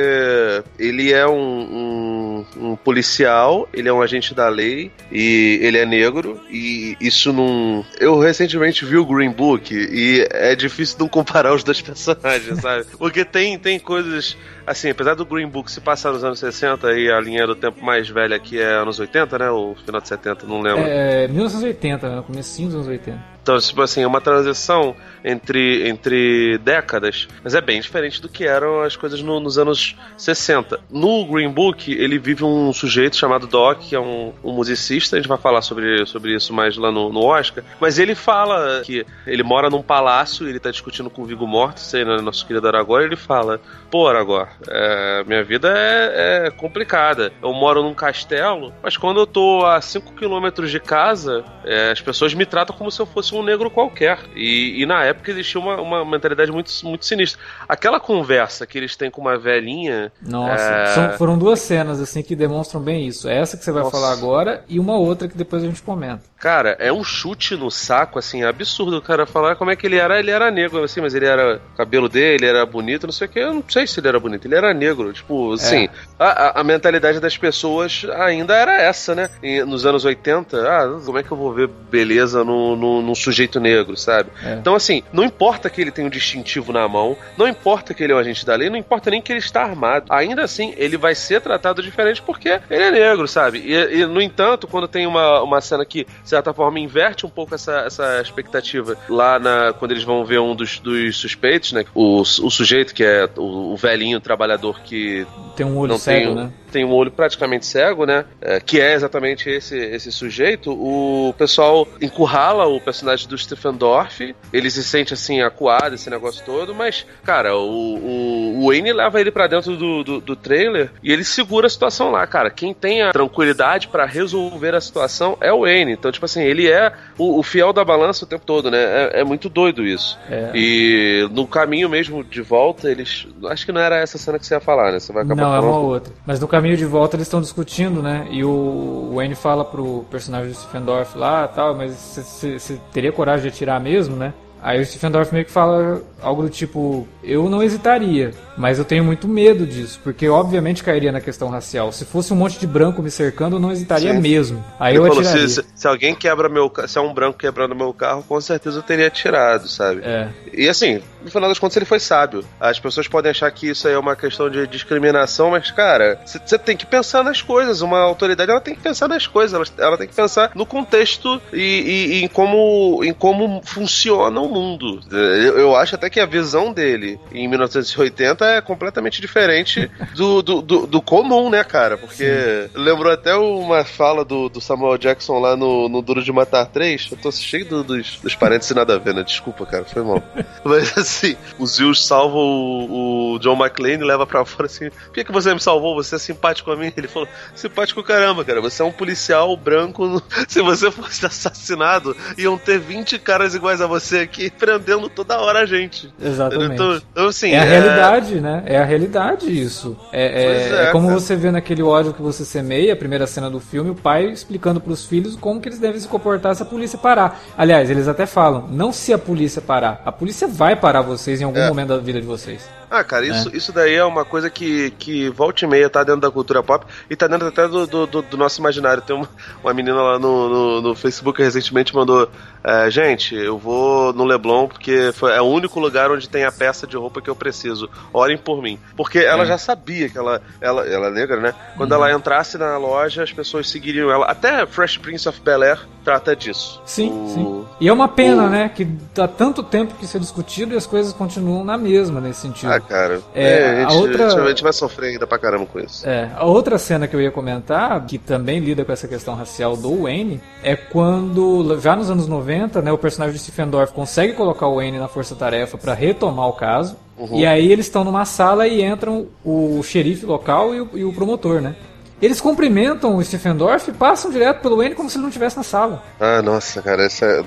ele 0.77 1.11
é 1.11 1.27
um, 1.27 2.45
um, 2.57 2.69
um 2.71 2.75
policial, 2.75 3.67
ele 3.73 3.89
é 3.89 3.93
um 3.93 4.01
agente 4.01 4.33
da 4.33 4.47
lei 4.47 4.91
e 5.11 5.59
ele 5.61 5.77
é 5.77 5.85
negro 5.85 6.39
e 6.49 6.95
isso 7.01 7.33
não... 7.33 7.85
Eu 7.99 8.19
recentemente 8.19 8.85
vi 8.85 8.97
o 8.97 9.05
Green 9.05 9.31
Book 9.31 9.73
e 9.73 10.27
é 10.31 10.55
difícil 10.55 10.97
não 10.99 11.07
comparar 11.07 11.53
os 11.53 11.63
dois 11.63 11.81
personagens, 11.81 12.61
sabe? 12.61 12.85
Porque 12.97 13.25
tem, 13.25 13.57
tem 13.57 13.79
coisas... 13.79 14.37
Assim, 14.69 14.91
apesar 14.91 15.15
do 15.15 15.25
Green 15.25 15.47
Book 15.47 15.71
se 15.71 15.81
passar 15.81 16.11
nos 16.11 16.23
anos 16.23 16.37
60 16.37 16.93
e 16.93 17.11
a 17.11 17.19
linha 17.19 17.47
do 17.47 17.55
tempo 17.55 17.83
mais 17.83 18.07
velha 18.07 18.35
aqui 18.35 18.61
é 18.61 18.65
anos 18.65 18.99
80, 18.99 19.39
né? 19.39 19.49
Ou 19.49 19.73
final 19.73 19.99
de 19.99 20.07
70, 20.07 20.45
não 20.45 20.61
lembro. 20.61 20.83
É 20.83 21.27
1980, 21.27 22.07
né? 22.07 22.21
Comecinho 22.21 22.67
dos 22.67 22.75
anos 22.75 22.87
80. 22.87 23.38
Então, 23.49 23.59
tipo 23.59 23.81
assim, 23.81 24.03
é 24.03 24.07
uma 24.07 24.21
transição 24.21 24.95
entre, 25.25 25.89
entre 25.89 26.59
décadas, 26.59 27.27
mas 27.43 27.55
é 27.55 27.59
bem 27.61 27.81
diferente 27.81 28.21
do 28.21 28.29
que 28.29 28.45
eram 28.45 28.81
as 28.83 28.95
coisas 28.95 29.23
no- 29.23 29.39
nos 29.39 29.57
anos 29.57 29.95
60. 30.15 30.79
No 30.87 31.25
Green 31.25 31.49
Book, 31.49 31.91
ele 31.91 32.19
vive 32.19 32.43
um 32.43 32.71
sujeito 32.71 33.15
chamado 33.15 33.47
Doc, 33.47 33.79
que 33.79 33.95
é 33.95 33.99
um, 33.99 34.33
um 34.43 34.51
musicista, 34.51 35.15
a 35.15 35.19
gente 35.19 35.27
vai 35.27 35.39
falar 35.39 35.63
sobre, 35.63 36.05
sobre 36.05 36.35
isso 36.35 36.53
mais 36.53 36.77
lá 36.77 36.91
no, 36.91 37.11
no 37.11 37.23
Oscar, 37.25 37.63
mas 37.79 37.97
ele 37.97 38.13
fala 38.13 38.81
que 38.85 39.03
ele 39.25 39.41
mora 39.41 39.67
num 39.67 39.81
palácio, 39.81 40.47
ele 40.47 40.59
tá 40.59 40.69
discutindo 40.69 41.09
com 41.09 41.23
o 41.23 41.25
Viggo 41.25 41.47
Mortensen, 41.47 42.05
né, 42.05 42.21
nosso 42.21 42.45
querido 42.45 42.67
Aragorn, 42.67 43.03
ele 43.05 43.15
fala, 43.15 43.59
pô, 43.89 44.07
Aragorn, 44.07 44.47
é, 44.67 45.23
minha 45.25 45.43
vida 45.43 45.73
é, 45.75 46.45
é 46.45 46.51
complicada, 46.51 47.33
eu 47.41 47.51
moro 47.51 47.81
num 47.81 47.95
castelo, 47.95 48.71
mas 48.83 48.95
quando 48.95 49.19
eu 49.21 49.25
tô 49.25 49.65
a 49.65 49.81
5 49.81 50.13
quilômetros 50.13 50.69
de 50.69 50.79
casa, 50.79 51.43
é, 51.65 51.89
as 51.89 51.99
pessoas 51.99 52.31
me 52.35 52.45
tratam 52.45 52.75
como 52.77 52.91
se 52.91 53.01
eu 53.01 53.07
fosse 53.07 53.33
um 53.33 53.38
negro 53.43 53.69
qualquer. 53.69 54.19
E, 54.35 54.81
e 54.81 54.85
na 54.85 55.03
época 55.03 55.31
existia 55.31 55.59
uma, 55.59 55.79
uma 55.81 56.05
mentalidade 56.05 56.51
muito, 56.51 56.71
muito 56.83 57.05
sinistra. 57.05 57.39
Aquela 57.67 57.99
conversa 57.99 58.65
que 58.65 58.77
eles 58.77 58.95
têm 58.95 59.09
com 59.11 59.21
uma 59.21 59.37
velhinha. 59.37 60.11
Nossa, 60.21 60.63
É. 60.63 60.85
são- 60.87 61.09
foram 61.17 61.37
duas 61.37 61.59
cenas 61.59 61.99
assim 61.99 62.21
que 62.23 62.35
demonstram 62.35 62.81
bem 62.81 63.07
isso. 63.07 63.27
Essa 63.29 63.57
que 63.57 63.63
você 63.63 63.71
vai 63.71 63.83
Nossa. 63.83 63.95
falar 63.95 64.11
agora 64.13 64.63
e 64.67 64.79
uma 64.79 64.97
outra 64.97 65.27
que 65.27 65.37
depois 65.37 65.63
a 65.63 65.67
gente 65.67 65.81
comenta. 65.81 66.21
Cara, 66.39 66.75
é 66.79 66.91
um 66.91 67.03
chute 67.03 67.55
no 67.57 67.69
saco, 67.69 68.17
assim, 68.17 68.43
absurdo 68.43 68.97
o 68.97 69.01
cara 69.01 69.25
falar 69.25 69.55
como 69.57 69.71
é 69.71 69.75
que 69.75 69.85
ele 69.85 69.97
era. 69.97 70.17
Ele 70.19 70.31
era 70.31 70.49
negro, 70.49 70.81
assim, 70.83 71.01
mas 71.01 71.13
ele 71.13 71.25
era. 71.25 71.57
O 71.73 71.77
cabelo 71.77 72.07
dele 72.07 72.45
era 72.45 72.65
bonito, 72.65 73.05
não 73.05 73.11
sei 73.11 73.27
o 73.27 73.29
que. 73.29 73.39
Eu 73.39 73.53
não 73.55 73.63
sei 73.67 73.85
se 73.85 73.99
ele 73.99 74.07
era 74.07 74.19
bonito. 74.19 74.45
Ele 74.47 74.55
era 74.55 74.73
negro. 74.73 75.11
Tipo, 75.11 75.53
assim, 75.53 75.89
a, 76.17 76.25
a- 76.25 76.61
a 76.61 76.63
mentalidade 76.63 77.19
das 77.19 77.37
pessoas 77.37 78.05
ainda 78.21 78.55
era 78.55 78.81
essa, 78.81 79.13
né? 79.13 79.29
E 79.43 79.61
nos 79.65 79.85
anos 79.85 80.05
80, 80.05 80.57
ah, 80.65 81.01
como 81.05 81.17
é 81.17 81.23
que 81.23 81.31
eu 81.31 81.35
vou 81.37 81.53
ver 81.53 81.67
beleza 81.67 82.41
no, 82.43 82.75
no, 82.75 83.01
num 83.01 83.15
sujeito 83.29 83.59
negro, 83.59 83.95
sabe? 83.95 84.29
É. 84.43 84.55
Então, 84.55 84.75
assim, 84.75 85.03
não 85.13 85.23
importa 85.23 85.69
que 85.69 85.81
ele 85.81 85.91
tenha 85.91 86.07
um 86.07 86.11
distintivo 86.11 86.73
na 86.73 86.87
mão, 86.87 87.15
não 87.37 87.47
importa 87.47 87.93
que 87.93 88.03
ele 88.03 88.13
é 88.13 88.15
um 88.15 88.19
agente 88.19 88.45
da 88.45 88.55
lei, 88.55 88.69
não 88.69 88.77
importa 88.77 89.09
nem 89.09 89.21
que 89.21 89.31
ele 89.31 89.39
está 89.39 89.63
armado. 89.63 90.05
Ainda 90.09 90.43
assim, 90.43 90.73
ele 90.77 90.97
vai 90.97 91.15
ser 91.15 91.41
tratado 91.41 91.81
diferente 91.81 92.21
porque 92.21 92.59
ele 92.69 92.83
é 92.83 92.91
negro, 92.91 93.27
sabe? 93.27 93.59
E, 93.59 94.01
e, 94.01 94.05
no 94.05 94.21
entanto, 94.21 94.67
quando 94.67 94.87
tem 94.87 95.05
uma, 95.05 95.41
uma 95.41 95.61
cena 95.61 95.85
que, 95.85 96.05
de 96.05 96.29
certa 96.29 96.53
forma, 96.53 96.79
inverte 96.79 97.25
um 97.25 97.29
pouco 97.29 97.55
essa, 97.55 97.79
essa 97.85 98.21
expectativa 98.21 98.97
lá 99.07 99.39
na, 99.39 99.73
quando 99.73 99.91
eles 99.91 100.03
vão 100.03 100.25
ver 100.25 100.39
um 100.39 100.55
dos, 100.55 100.79
dos 100.79 101.17
suspeitos, 101.17 101.71
né? 101.71 101.85
O, 101.93 102.21
o 102.21 102.49
sujeito 102.49 102.93
que 102.93 103.03
é 103.03 103.29
o, 103.37 103.73
o 103.73 103.77
velhinho 103.77 104.19
trabalhador 104.19 104.79
que 104.81 105.25
Tem 105.55 105.65
um 105.65 105.77
olho 105.77 105.97
cego, 105.97 106.25
tem, 106.25 106.35
né? 106.35 106.51
Tem 106.69 106.85
um 106.85 106.91
olho 106.91 107.11
praticamente 107.11 107.65
cego, 107.65 108.05
né? 108.05 108.25
É, 108.41 108.59
que 108.59 108.79
é 108.79 108.93
exatamente 108.93 109.49
esse, 109.49 109.77
esse 109.77 110.11
sujeito. 110.11 110.71
O 110.71 111.33
pessoal 111.37 111.87
encurrala 112.01 112.65
o 112.65 112.79
personagem 112.79 113.27
do 113.27 113.37
Stephen 113.37 113.73
Dorff. 113.73 114.35
Ele 114.51 114.69
se 114.69 114.83
sente 114.83 115.13
assim, 115.13 115.41
acuado, 115.41 115.95
esse 115.95 116.09
negócio 116.09 116.43
todo. 116.45 116.73
Mas, 116.73 117.05
cara, 117.23 117.55
o, 117.55 117.95
o, 117.97 118.59
o 118.59 118.67
Wayne 118.67 118.93
leva 118.93 119.19
ele 119.19 119.31
para 119.31 119.47
dentro 119.47 119.75
do, 119.75 120.03
do, 120.03 120.21
do, 120.21 120.35
trailer 120.35 120.91
e 121.03 121.11
ele 121.11 121.23
segura 121.23 121.67
a 121.67 121.69
situação 121.69 122.11
lá, 122.11 122.25
cara. 122.25 122.49
Quem 122.49 122.73
tem 122.73 123.01
a 123.01 123.11
tranquilidade 123.11 123.87
para 123.87 124.05
resolver 124.05 124.75
a 124.75 124.81
situação 124.81 125.37
é 125.41 125.51
o 125.51 125.61
Wayne. 125.61 125.93
Então, 125.93 126.11
tipo 126.11 126.25
assim, 126.25 126.41
ele 126.41 126.69
é 126.69 126.93
o, 127.17 127.39
o 127.39 127.43
fiel 127.43 127.73
da 127.73 127.83
balança 127.83 128.25
o 128.25 128.27
tempo 128.27 128.45
todo, 128.45 128.71
né? 128.71 128.79
É, 128.79 129.21
é 129.21 129.23
muito 129.23 129.49
doido 129.49 129.85
isso. 129.85 130.17
É. 130.29 130.51
E 130.53 131.27
no 131.31 131.47
caminho 131.47 131.89
mesmo 131.89 132.23
de 132.23 132.41
volta, 132.41 132.89
eles. 132.89 133.27
Acho 133.45 133.65
que 133.65 133.71
não 133.71 133.81
era 133.81 133.97
essa 133.97 134.17
cena 134.17 134.39
que 134.39 134.45
você 134.45 134.53
ia 134.53 134.59
falar, 134.59 134.91
né? 134.91 134.99
Você 134.99 135.11
vai 135.11 135.23
acabar 135.23 135.41
Não, 135.41 135.55
é 135.55 135.59
uma 135.59 135.79
outra. 135.79 136.13
Mas 136.25 136.39
no 136.39 136.47
caminho 136.59 136.75
de 136.75 136.85
volta 136.85 137.15
eles 137.15 137.27
estão 137.27 137.39
discutindo, 137.39 138.03
né? 138.03 138.27
E 138.29 138.43
o 138.43 139.11
Wayne 139.15 139.33
fala 139.33 139.63
pro 139.63 140.03
personagem 140.11 140.49
do 140.49 140.55
Steffendorf 140.55 141.17
lá 141.17 141.47
tal, 141.47 141.73
mas 141.73 141.93
você 141.93 142.77
teria 142.91 143.13
coragem 143.13 143.43
de 143.43 143.55
atirar 143.55 143.79
mesmo, 143.79 144.17
né? 144.17 144.33
Aí 144.61 144.81
o 144.81 144.85
Stephen 144.85 145.11
Dorff 145.11 145.33
meio 145.33 145.45
que 145.45 145.51
fala 145.51 146.01
algo 146.21 146.43
do 146.43 146.49
tipo: 146.49 147.07
Eu 147.23 147.49
não 147.49 147.63
hesitaria, 147.63 148.31
mas 148.57 148.77
eu 148.77 148.85
tenho 148.85 149.03
muito 149.03 149.27
medo 149.27 149.65
disso, 149.65 149.99
porque 150.03 150.27
obviamente 150.27 150.83
cairia 150.83 151.11
na 151.11 151.21
questão 151.21 151.49
racial. 151.49 151.91
Se 151.91 152.05
fosse 152.05 152.33
um 152.33 152.35
monte 152.35 152.59
de 152.59 152.67
branco 152.67 153.01
me 153.01 153.09
cercando, 153.09 153.55
eu 153.55 153.59
não 153.59 153.71
hesitaria 153.71 154.13
Sim. 154.13 154.19
mesmo. 154.19 154.63
Aí 154.79 154.95
Ele 154.95 154.99
eu 154.99 155.07
falou, 155.07 155.21
atiraria. 155.21 155.47
Se, 155.47 155.65
se, 155.73 155.87
alguém 155.87 156.13
quebra 156.13 156.49
meu 156.49 156.71
se 156.87 156.97
é 156.97 157.01
um 157.01 157.13
branco 157.13 157.37
quebrando 157.37 157.75
meu 157.75 157.93
carro, 157.93 158.23
com 158.27 158.39
certeza 158.41 158.79
eu 158.79 158.83
teria 158.83 159.07
atirado, 159.07 159.67
sabe? 159.67 160.01
É. 160.03 160.27
E 160.53 160.67
assim, 160.67 161.01
no 161.23 161.31
final 161.31 161.49
das 161.49 161.57
contas 161.57 161.77
ele 161.77 161.85
foi 161.85 161.99
sábio. 161.99 162.43
As 162.59 162.79
pessoas 162.79 163.07
podem 163.07 163.31
achar 163.31 163.49
que 163.51 163.69
isso 163.69 163.87
aí 163.87 163.93
é 163.93 163.97
uma 163.97 164.15
questão 164.15 164.49
de 164.49 164.67
discriminação, 164.67 165.51
mas 165.51 165.71
cara, 165.71 166.19
você 166.25 166.57
tem 166.57 166.75
que 166.75 166.85
pensar 166.85 167.23
nas 167.23 167.41
coisas. 167.41 167.81
Uma 167.81 167.99
autoridade 167.99 168.51
ela 168.51 168.61
tem 168.61 168.75
que 168.75 168.81
pensar 168.81 169.07
nas 169.07 169.25
coisas, 169.25 169.53
ela, 169.53 169.87
ela 169.87 169.97
tem 169.97 170.07
que 170.07 170.15
pensar 170.15 170.51
no 170.53 170.65
contexto 170.65 171.41
e, 171.53 171.57
e, 171.57 172.13
e 172.15 172.23
em 172.23 172.27
como 172.27 173.03
em 173.03 173.13
como 173.13 173.61
funciona 173.63 174.48
o 174.49 174.53
mundo. 174.53 174.99
Eu, 175.11 175.59
eu, 175.59 175.75
acho 175.75 175.95
até 175.95 176.09
que 176.09 176.19
a 176.19 176.25
visão 176.25 176.73
dele 176.73 177.19
em 177.31 177.47
1980 177.47 178.45
é 178.45 178.61
completamente 178.61 179.21
diferente 179.21 179.89
do, 180.15 180.41
do, 180.41 180.61
do, 180.61 180.87
do 180.87 181.01
comum, 181.01 181.49
né, 181.49 181.63
cara? 181.63 181.97
Porque 181.97 182.23
Sim. 182.23 182.69
lembrou 182.73 183.11
até 183.11 183.35
uma 183.35 183.85
fala 183.85 184.25
do, 184.25 184.49
do 184.49 184.59
Samuel 184.59 184.97
Jackson 184.97 185.39
lá 185.39 185.55
no, 185.55 185.87
no 185.87 186.01
Duro 186.01 186.23
de 186.23 186.31
Matar 186.31 186.65
3. 186.65 187.09
Eu 187.11 187.17
tô 187.17 187.31
cheio 187.31 187.65
do, 187.65 187.83
dos, 187.83 188.17
dos 188.17 188.35
parentes 188.35 188.69
nada 188.71 188.95
a 188.95 188.97
ver, 188.97 189.13
né? 189.13 189.23
Desculpa, 189.23 189.65
cara, 189.65 189.85
foi 189.85 190.03
mal. 190.03 190.21
Mas 190.63 190.97
assim, 190.97 191.35
o 191.57 191.65
Zeus 191.65 192.05
salva 192.05 192.37
o, 192.37 193.33
o 193.35 193.39
John 193.39 193.57
McClane 193.57 194.03
e 194.03 194.07
leva 194.07 194.25
pra 194.25 194.45
fora 194.45 194.65
assim: 194.65 194.89
por 194.89 195.13
que, 195.13 195.23
que 195.23 195.31
você 195.31 195.53
me 195.53 195.59
salvou? 195.59 195.95
Você 195.95 196.15
é 196.15 196.19
simpático 196.19 196.71
a 196.71 196.75
mim? 196.75 196.91
Ele 196.95 197.07
falou: 197.07 197.27
simpático 197.55 198.03
caramba, 198.03 198.43
cara. 198.43 198.61
Você 198.61 198.81
é 198.81 198.85
um 198.85 198.91
policial 198.91 199.55
branco. 199.55 200.21
Se 200.47 200.61
você 200.61 200.91
fosse 200.91 201.25
assassinado, 201.25 202.15
iam 202.37 202.57
ter 202.57 202.79
20 202.79 203.19
caras 203.19 203.53
iguais 203.53 203.81
a 203.81 203.87
você 203.87 204.19
aqui 204.19 204.38
aqui 204.39 204.49
prendendo 204.49 205.09
toda 205.09 205.39
hora 205.39 205.59
a 205.59 205.65
gente. 205.65 206.11
Exatamente. 206.21 206.73
Então, 206.73 207.01
então, 207.11 207.27
assim, 207.27 207.51
é 207.51 207.59
a 207.59 207.65
é... 207.65 207.67
realidade, 207.67 208.41
né? 208.41 208.63
É 208.65 208.77
a 208.77 208.85
realidade 208.85 209.45
isso. 209.47 209.97
É, 210.11 210.43
é, 210.43 210.83
é 210.83 210.91
como 210.91 211.07
cara. 211.07 211.19
você 211.19 211.35
vê 211.35 211.51
naquele 211.51 211.83
ódio 211.83 212.13
que 212.13 212.21
você 212.21 212.45
semeia, 212.45 212.93
a 212.93 212.95
primeira 212.95 213.27
cena 213.27 213.49
do 213.49 213.59
filme, 213.59 213.89
o 213.89 213.95
pai 213.95 214.27
explicando 214.27 214.79
para 214.79 214.93
os 214.93 215.05
filhos 215.05 215.35
como 215.35 215.59
que 215.59 215.67
eles 215.67 215.79
devem 215.79 215.99
se 215.99 216.07
comportar 216.07 216.55
se 216.55 216.63
a 216.63 216.65
polícia 216.65 216.97
parar. 216.97 217.41
Aliás, 217.57 217.89
eles 217.89 218.07
até 218.07 218.25
falam, 218.25 218.67
não 218.69 218.93
se 218.93 219.11
a 219.11 219.17
polícia 219.17 219.61
parar. 219.61 220.01
A 220.05 220.11
polícia 220.11 220.47
vai 220.47 220.75
parar 220.75 221.01
vocês 221.01 221.41
em 221.41 221.43
algum 221.43 221.59
é. 221.59 221.67
momento 221.67 221.89
da 221.89 221.97
vida 221.97 222.21
de 222.21 222.27
vocês. 222.27 222.78
Ah, 222.89 223.03
cara, 223.03 223.25
isso, 223.25 223.49
é. 223.49 223.55
isso 223.55 223.71
daí 223.71 223.93
é 223.93 224.03
uma 224.03 224.25
coisa 224.25 224.49
que, 224.49 224.91
que 224.91 225.29
volta 225.29 225.63
e 225.63 225.67
meia 225.67 225.89
tá 225.89 226.03
dentro 226.03 226.21
da 226.21 226.31
cultura 226.31 226.63
pop 226.63 226.85
e 227.09 227.15
tá 227.15 227.27
dentro 227.27 227.47
até 227.47 227.67
do, 227.67 227.85
do, 227.85 228.21
do 228.21 228.37
nosso 228.37 228.59
imaginário. 228.59 229.03
Tem 229.03 229.15
uma, 229.15 229.29
uma 229.63 229.73
menina 229.73 230.01
lá 230.01 230.17
no, 230.17 230.49
no, 230.49 230.81
no 230.81 230.95
Facebook 230.95 231.37
que 231.37 231.43
recentemente 231.43 231.93
mandou: 231.93 232.29
é, 232.63 232.89
Gente, 232.89 233.35
eu 233.35 233.57
vou 233.57 234.11
no 234.13 234.25
Leblon 234.25 234.67
porque 234.67 235.11
foi, 235.13 235.33
é 235.33 235.41
o 235.41 235.45
único 235.45 235.79
lugar 235.79 236.09
onde 236.11 236.27
tem 236.27 236.43
a 236.45 236.51
peça 236.51 236.87
de 236.87 236.97
roupa 236.97 237.21
que 237.21 237.29
eu 237.29 237.35
preciso. 237.35 237.89
Orem 238.11 238.37
por 238.37 238.61
mim. 238.61 238.79
Porque 238.95 239.19
ela 239.19 239.43
é. 239.43 239.45
já 239.45 239.57
sabia 239.57 240.09
que 240.09 240.17
ela, 240.17 240.41
ela, 240.59 240.87
ela 240.87 241.07
é 241.07 241.11
negra, 241.11 241.39
né? 241.39 241.53
Quando 241.77 241.91
uhum. 241.91 241.97
ela 242.05 242.13
entrasse 242.13 242.57
na 242.57 242.77
loja, 242.77 243.23
as 243.23 243.31
pessoas 243.31 243.69
seguiriam 243.69 244.09
ela. 244.09 244.25
Até 244.25 244.65
Fresh 244.65 244.97
Prince 244.97 245.29
of 245.29 245.39
Bel 245.41 245.61
Air 245.61 245.79
trata 246.03 246.35
disso. 246.35 246.81
Sim, 246.85 247.11
o, 247.11 247.27
sim. 247.29 247.65
E 247.79 247.87
é 247.87 247.93
uma 247.93 248.07
pena, 248.07 248.45
o... 248.45 248.49
né? 248.49 248.69
Que 248.69 248.87
há 249.17 249.27
tanto 249.27 249.61
tempo 249.61 249.93
que 249.95 250.05
isso 250.05 250.17
é 250.17 250.19
discutido 250.19 250.73
e 250.73 250.77
as 250.77 250.87
coisas 250.87 251.13
continuam 251.13 251.63
na 251.63 251.77
mesma 251.77 252.19
nesse 252.19 252.41
sentido. 252.41 252.71
Ah, 252.71 252.78
cara. 252.81 253.21
É, 253.33 253.43
é, 253.43 253.83
a, 253.83 253.89
gente, 253.89 254.01
outra... 254.01 254.43
a 254.43 254.49
gente 254.49 254.63
vai 254.63 254.73
sofrer 254.73 255.11
ainda 255.11 255.27
pra 255.27 255.37
caramba 255.37 255.65
com 255.65 255.79
isso. 255.79 256.07
É, 256.07 256.29
a 256.35 256.45
outra 256.45 256.77
cena 256.77 257.07
que 257.07 257.15
eu 257.15 257.21
ia 257.21 257.31
comentar, 257.31 258.05
que 258.05 258.17
também 258.17 258.59
lida 258.59 258.83
com 258.85 258.91
essa 258.91 259.07
questão 259.07 259.35
racial 259.35 259.75
do 259.75 260.03
Wayne, 260.03 260.41
é 260.63 260.75
quando, 260.75 261.79
já 261.79 261.95
nos 261.95 262.09
anos 262.09 262.27
90, 262.27 262.81
né, 262.81 262.91
o 262.91 262.97
personagem 262.97 263.35
de 263.35 263.41
Stephen 263.41 263.67
Dorff 263.67 263.93
consegue 263.93 264.33
colocar 264.33 264.67
o 264.67 264.75
Wayne 264.75 264.99
na 264.99 265.07
força-tarefa 265.07 265.77
para 265.77 265.93
retomar 265.93 266.47
o 266.47 266.53
caso. 266.53 266.95
Uhum. 267.17 267.37
E 267.37 267.45
aí 267.45 267.71
eles 267.71 267.85
estão 267.85 268.03
numa 268.03 268.25
sala 268.25 268.67
e 268.67 268.81
entram 268.81 269.27
o 269.43 269.81
xerife 269.83 270.25
local 270.25 270.73
e 270.73 270.81
o, 270.81 270.89
e 270.93 271.03
o 271.03 271.13
promotor, 271.13 271.61
né? 271.61 271.75
Eles 272.21 272.41
cumprimentam 272.41 273.15
o 273.15 273.23
Stephen 273.23 273.55
Dorff 273.55 273.89
e 273.89 273.93
passam 273.93 274.29
direto 274.29 274.61
pelo 274.61 274.77
Wayne 274.77 274.95
como 274.95 275.09
se 275.09 275.17
ele 275.17 275.21
não 275.21 275.29
estivesse 275.29 275.55
na 275.55 275.63
sala. 275.63 276.03
Ah, 276.19 276.41
nossa, 276.41 276.81
cara, 276.81 277.03
essa 277.03 277.25
é. 277.25 277.41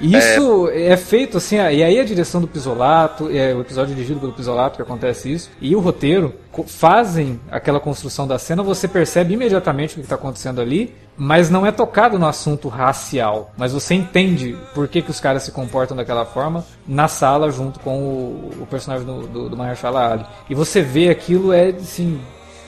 Isso 0.00 0.68
é... 0.68 0.92
é, 0.92 0.96
feito 0.96 1.36
assim, 1.36 1.56
e 1.56 1.82
aí 1.82 1.98
a 1.98 2.04
direção 2.04 2.40
do 2.40 2.48
Pisolato, 2.48 3.28
é 3.30 3.54
o 3.54 3.60
episódio 3.60 3.94
dirigido 3.94 4.20
pelo 4.20 4.32
Pisolato 4.32 4.76
que 4.76 4.82
acontece 4.82 5.32
isso, 5.32 5.50
e 5.60 5.76
o 5.76 5.80
roteiro 5.80 6.34
fazem 6.66 7.40
aquela 7.50 7.78
construção 7.78 8.26
da 8.26 8.38
cena, 8.38 8.62
você 8.62 8.88
percebe 8.88 9.34
imediatamente 9.34 9.92
o 9.92 9.94
que 9.96 10.00
está 10.00 10.14
acontecendo 10.14 10.60
ali, 10.60 10.94
mas 11.16 11.50
não 11.50 11.66
é 11.66 11.70
tocado 11.70 12.18
no 12.18 12.26
assunto 12.26 12.68
racial. 12.68 13.52
Mas 13.56 13.72
você 13.72 13.94
entende 13.94 14.56
por 14.74 14.88
que, 14.88 15.02
que 15.02 15.10
os 15.10 15.20
caras 15.20 15.42
se 15.42 15.52
comportam 15.52 15.96
daquela 15.96 16.24
forma 16.24 16.64
na 16.88 17.08
sala 17.08 17.50
junto 17.50 17.78
com 17.80 17.98
o, 17.98 18.50
o 18.62 18.66
personagem 18.66 19.06
do, 19.06 19.26
do, 19.26 19.48
do 19.50 19.56
Mahershala 19.56 20.12
Ali. 20.12 20.26
E 20.48 20.54
você 20.54 20.80
vê 20.80 21.10
aquilo, 21.10 21.52
é 21.52 21.68
assim, 21.68 22.18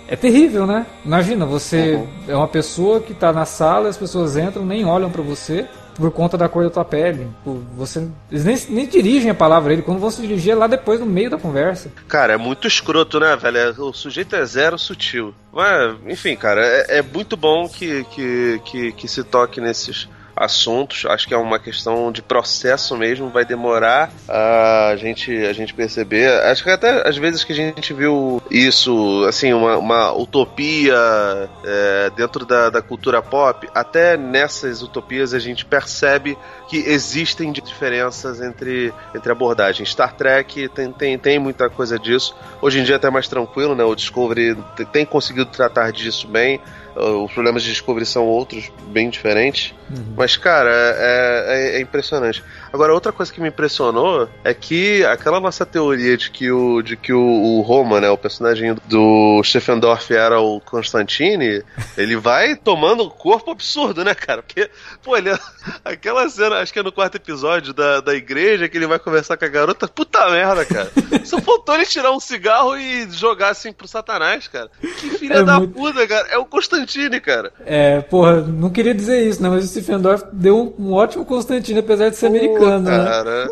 é 0.07 0.17
terrível, 0.17 0.67
né? 0.67 0.85
Imagina, 1.05 1.47
você 1.47 1.95
uhum. 1.95 2.09
é 2.29 2.37
uma 2.37 2.49
pessoa 2.49 3.01
que 3.01 3.13
está 3.13 3.33
na 3.33 3.47
sala, 3.47 3.89
as 3.89 3.97
pessoas 3.97 4.37
entram, 4.37 4.67
nem 4.67 4.85
olham 4.85 5.11
para 5.11 5.23
você 5.23 5.67
por 5.95 6.11
conta 6.11 6.37
da 6.37 6.49
cor 6.49 6.65
da 6.65 6.71
tua 6.71 6.85
pele. 6.85 7.29
Você, 7.77 8.09
eles 8.31 8.45
nem, 8.45 8.57
nem 8.69 8.87
dirigem 8.87 9.31
a 9.31 9.35
palavra 9.35 9.73
ele, 9.73 9.83
quando 9.83 10.11
se 10.11 10.23
dirigir 10.23 10.53
é 10.53 10.55
lá 10.55 10.67
depois 10.67 11.01
no 11.01 11.07
meio 11.07 11.31
da 11.31 11.39
conversa. 11.39 11.91
Cara, 12.09 12.35
é 12.35 12.37
muito 12.37 12.67
escroto, 12.67 13.19
né, 13.21 13.37
velho? 13.37 13.59
É, 13.59 13.71
o 13.71 13.93
sujeito 13.93 14.37
é 14.37 14.45
zero 14.45 14.79
sutil. 14.79 15.35
Mas, 15.53 15.97
enfim, 16.07 16.37
cara, 16.37 16.61
é, 16.65 16.99
é 16.99 17.03
muito 17.03 17.37
bom 17.37 17.69
que, 17.69 18.05
que, 18.05 18.61
que, 18.65 18.93
que 18.93 19.09
se 19.09 19.23
toque 19.25 19.61
nesses 19.61 20.09
assuntos. 20.37 21.05
Acho 21.07 21.29
que 21.29 21.35
é 21.35 21.37
uma 21.37 21.59
questão 21.59 22.11
de 22.11 22.23
processo 22.23 22.97
mesmo, 22.97 23.31
vai 23.31 23.45
demorar 23.45 24.11
a 24.29 24.95
gente, 24.97 25.35
a 25.45 25.53
gente 25.53 25.75
perceber. 25.75 26.29
Acho 26.45 26.65
que 26.65 26.71
até 26.71 27.07
às 27.09 27.17
vezes 27.17 27.45
que 27.45 27.53
a 27.53 27.57
gente 27.57 27.93
viu 27.93 28.43
isso, 28.51 29.25
assim, 29.29 29.53
uma, 29.53 29.77
uma 29.79 30.13
utopia 30.13 30.95
é, 31.65 32.11
dentro 32.17 32.45
da, 32.45 32.71
da 32.71 32.83
cultura 32.83 33.23
pop, 33.23 33.69
até 33.75 34.17
nessas 34.17 34.83
utopias 34.83 35.35
a 35.35 35.39
gente 35.39 35.65
percebe 35.65 36.37
que 36.69 36.79
existem 36.79 37.53
diferenças 37.53 38.41
entre, 38.41 38.93
entre 39.15 39.31
abordagens. 39.31 39.91
Star 39.91 40.15
Trek 40.15 40.69
tem, 40.71 40.93
tem, 40.93 41.19
tem 41.19 41.39
muita 41.39 41.69
coisa 41.69 41.99
disso. 41.99 42.35
Hoje 42.61 42.81
em 42.81 42.85
dia 42.85 42.95
é 42.95 42.97
até 42.97 43.11
mais 43.11 43.29
tranquilo, 43.29 43.75
né? 43.75 43.85
O 43.85 43.95
Discovery 43.95 44.57
tem 44.93 45.05
conseguido 45.05 45.51
tratar 45.51 45.93
disso 45.93 46.27
bem. 46.27 46.61
Os 46.95 47.33
problemas 47.33 47.63
de 47.63 47.71
Discovery 47.71 48.05
são 48.05 48.27
outros, 48.27 48.71
bem 48.89 49.09
diferentes. 49.09 49.75
Uhum. 49.91 50.15
Mas, 50.17 50.37
cara, 50.37 50.71
é, 50.71 51.45
é, 51.47 51.77
é, 51.79 51.81
impressionante. 51.81 52.43
Agora, 52.73 52.95
outra 52.95 53.13
coisa 53.13 53.33
que 53.33 53.41
me 53.41 53.49
impressionou 53.49 54.29
é 54.45 54.55
que 54.55 55.05
aquela 55.05 55.41
nossa 55.41 55.67
teoria 55.67 56.17
de 56.17 56.31
que 56.31 56.51
o, 56.51 56.83
de 56.83 56.97
que 56.97 57.13
o, 57.13 57.21
o 57.21 57.61
Roma, 57.61 58.01
né, 58.01 58.11
o 58.11 58.17
personagem 58.17 58.75
do 58.87 59.41
Steffendorf 59.45 60.13
era 60.13 60.41
o 60.41 60.61
Constantine, 60.61 61.63
ele 61.97 62.17
vai 62.17 62.57
tomando 62.57 63.05
um 63.05 63.11
corpo 63.11 63.51
absurdo, 63.51 64.05
né, 64.05 64.15
cara? 64.15 64.43
Porque, 64.43 64.71
pô, 65.03 65.17
ele, 65.17 65.31
aquela 65.85 66.29
cena, 66.29 66.61
acho 66.61 66.73
que 66.73 66.79
é 66.79 66.83
no 66.83 66.93
quarto 66.93 67.17
episódio 67.17 67.73
da, 67.73 68.01
da 68.01 68.15
igreja, 68.15 68.69
que 68.69 68.77
ele 68.77 68.87
vai 68.87 68.99
conversar 68.99 69.37
com 69.37 69.45
a 69.45 69.49
garota, 69.49 69.87
puta 69.87 70.31
merda, 70.31 70.65
cara. 70.65 70.91
Só 71.25 71.41
faltou 71.41 71.75
ele 71.75 71.87
tirar 71.87 72.13
um 72.13 72.21
cigarro 72.21 72.77
e 72.77 73.09
jogar 73.11 73.51
assim 73.51 73.73
pro 73.73 73.87
Satanás, 73.87 74.49
cara. 74.49 74.71
Que 74.81 75.11
filha 75.11 75.35
é 75.35 75.43
da 75.45 75.59
muito... 75.59 75.75
puta, 75.75 76.07
cara. 76.07 76.29
É 76.29 76.39
o 76.39 76.45
Constantine 76.45 77.21
cara. 77.21 77.53
É, 77.65 78.01
porra, 78.01 78.41
não 78.41 78.71
queria 78.71 78.95
dizer 78.95 79.27
isso, 79.27 79.43
né? 79.43 79.49
Mas 79.49 79.65
o 79.65 79.69
Stephen 79.69 80.01
Dorff 80.01 80.25
deu 80.33 80.75
um, 80.79 80.89
um 80.89 80.93
ótimo 80.93 81.25
Constantine, 81.25 81.81
apesar 81.81 82.09
de 82.09 82.17
ser 82.17 82.27
americano, 82.27 82.62
né? 82.79 83.05
cara. 83.05 83.45
né? 83.47 83.51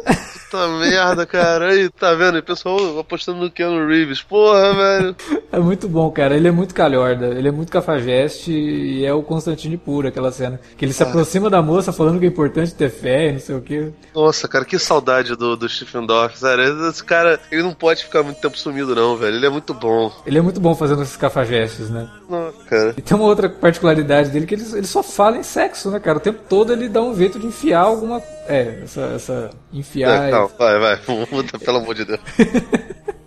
Puta 0.50 0.66
merda, 0.66 1.26
cara. 1.26 1.68
Aí, 1.68 1.88
tá 1.88 2.12
vendo? 2.14 2.38
O 2.38 2.42
pessoal 2.42 2.98
apostando 2.98 3.38
no 3.38 3.50
Keanu 3.50 3.86
Reeves. 3.86 4.20
Porra, 4.20 4.74
velho. 4.74 5.16
É 5.52 5.58
muito 5.60 5.88
bom, 5.88 6.10
cara. 6.10 6.36
Ele 6.36 6.48
é 6.48 6.50
muito 6.50 6.74
calhorda. 6.74 7.26
Ele 7.26 7.46
é 7.46 7.52
muito 7.52 7.70
cafajeste 7.70 8.50
e 8.50 9.04
é 9.04 9.12
o 9.14 9.22
Constantine 9.22 9.76
puro, 9.76 10.08
aquela 10.08 10.32
cena. 10.32 10.60
Que 10.76 10.84
ele 10.84 10.92
se 10.92 11.02
aproxima 11.02 11.48
da 11.48 11.62
moça 11.62 11.92
falando 11.92 12.18
que 12.18 12.24
é 12.24 12.28
importante 12.28 12.74
ter 12.74 12.90
fé 12.90 13.28
e 13.28 13.32
não 13.34 13.40
sei 13.40 13.54
o 13.54 13.60
quê. 13.60 13.90
Nossa, 14.14 14.48
cara, 14.48 14.64
que 14.64 14.78
saudade 14.78 15.36
do, 15.36 15.56
do 15.56 15.68
Stephen 15.68 16.04
Dorff, 16.04 16.38
sério. 16.38 16.88
Esse 16.88 17.04
cara, 17.04 17.38
ele 17.52 17.62
não 17.62 17.72
pode 17.72 18.04
ficar 18.04 18.22
muito 18.22 18.40
tempo 18.40 18.58
sumido, 18.58 18.94
não, 18.94 19.16
velho. 19.16 19.36
Ele 19.36 19.46
é 19.46 19.50
muito 19.50 19.72
bom. 19.72 20.12
Ele 20.26 20.38
é 20.38 20.42
muito 20.42 20.60
bom 20.60 20.74
fazendo 20.74 21.02
esses 21.02 21.16
cafajestes, 21.16 21.90
né? 21.90 22.08
Nossa, 22.28 22.64
cara. 22.68 22.94
E 22.96 23.02
tem 23.02 23.16
uma 23.16 23.26
outra 23.26 23.48
particularidade 23.48 24.30
dele 24.30 24.46
que 24.46 24.54
ele, 24.54 24.64
ele 24.72 24.86
só 24.86 25.02
fala 25.02 25.36
em 25.36 25.42
sexo, 25.42 25.90
né, 25.90 26.00
cara? 26.00 26.18
O 26.18 26.20
tempo 26.20 26.40
todo 26.48 26.72
ele 26.72 26.88
dá 26.88 27.00
um 27.00 27.14
jeito 27.14 27.38
de 27.38 27.46
enfiar 27.46 27.82
alguma. 27.82 28.20
É, 28.50 28.80
essa. 28.82 29.00
essa 29.14 29.50
enfiar. 29.72 30.28
É, 30.28 30.30
calma, 30.30 30.48
vai, 30.58 30.78
vai. 30.78 31.00
Muda, 31.30 31.58
pelo 31.58 31.78
amor 31.78 31.94
de 31.94 32.04
Deus. 32.04 32.20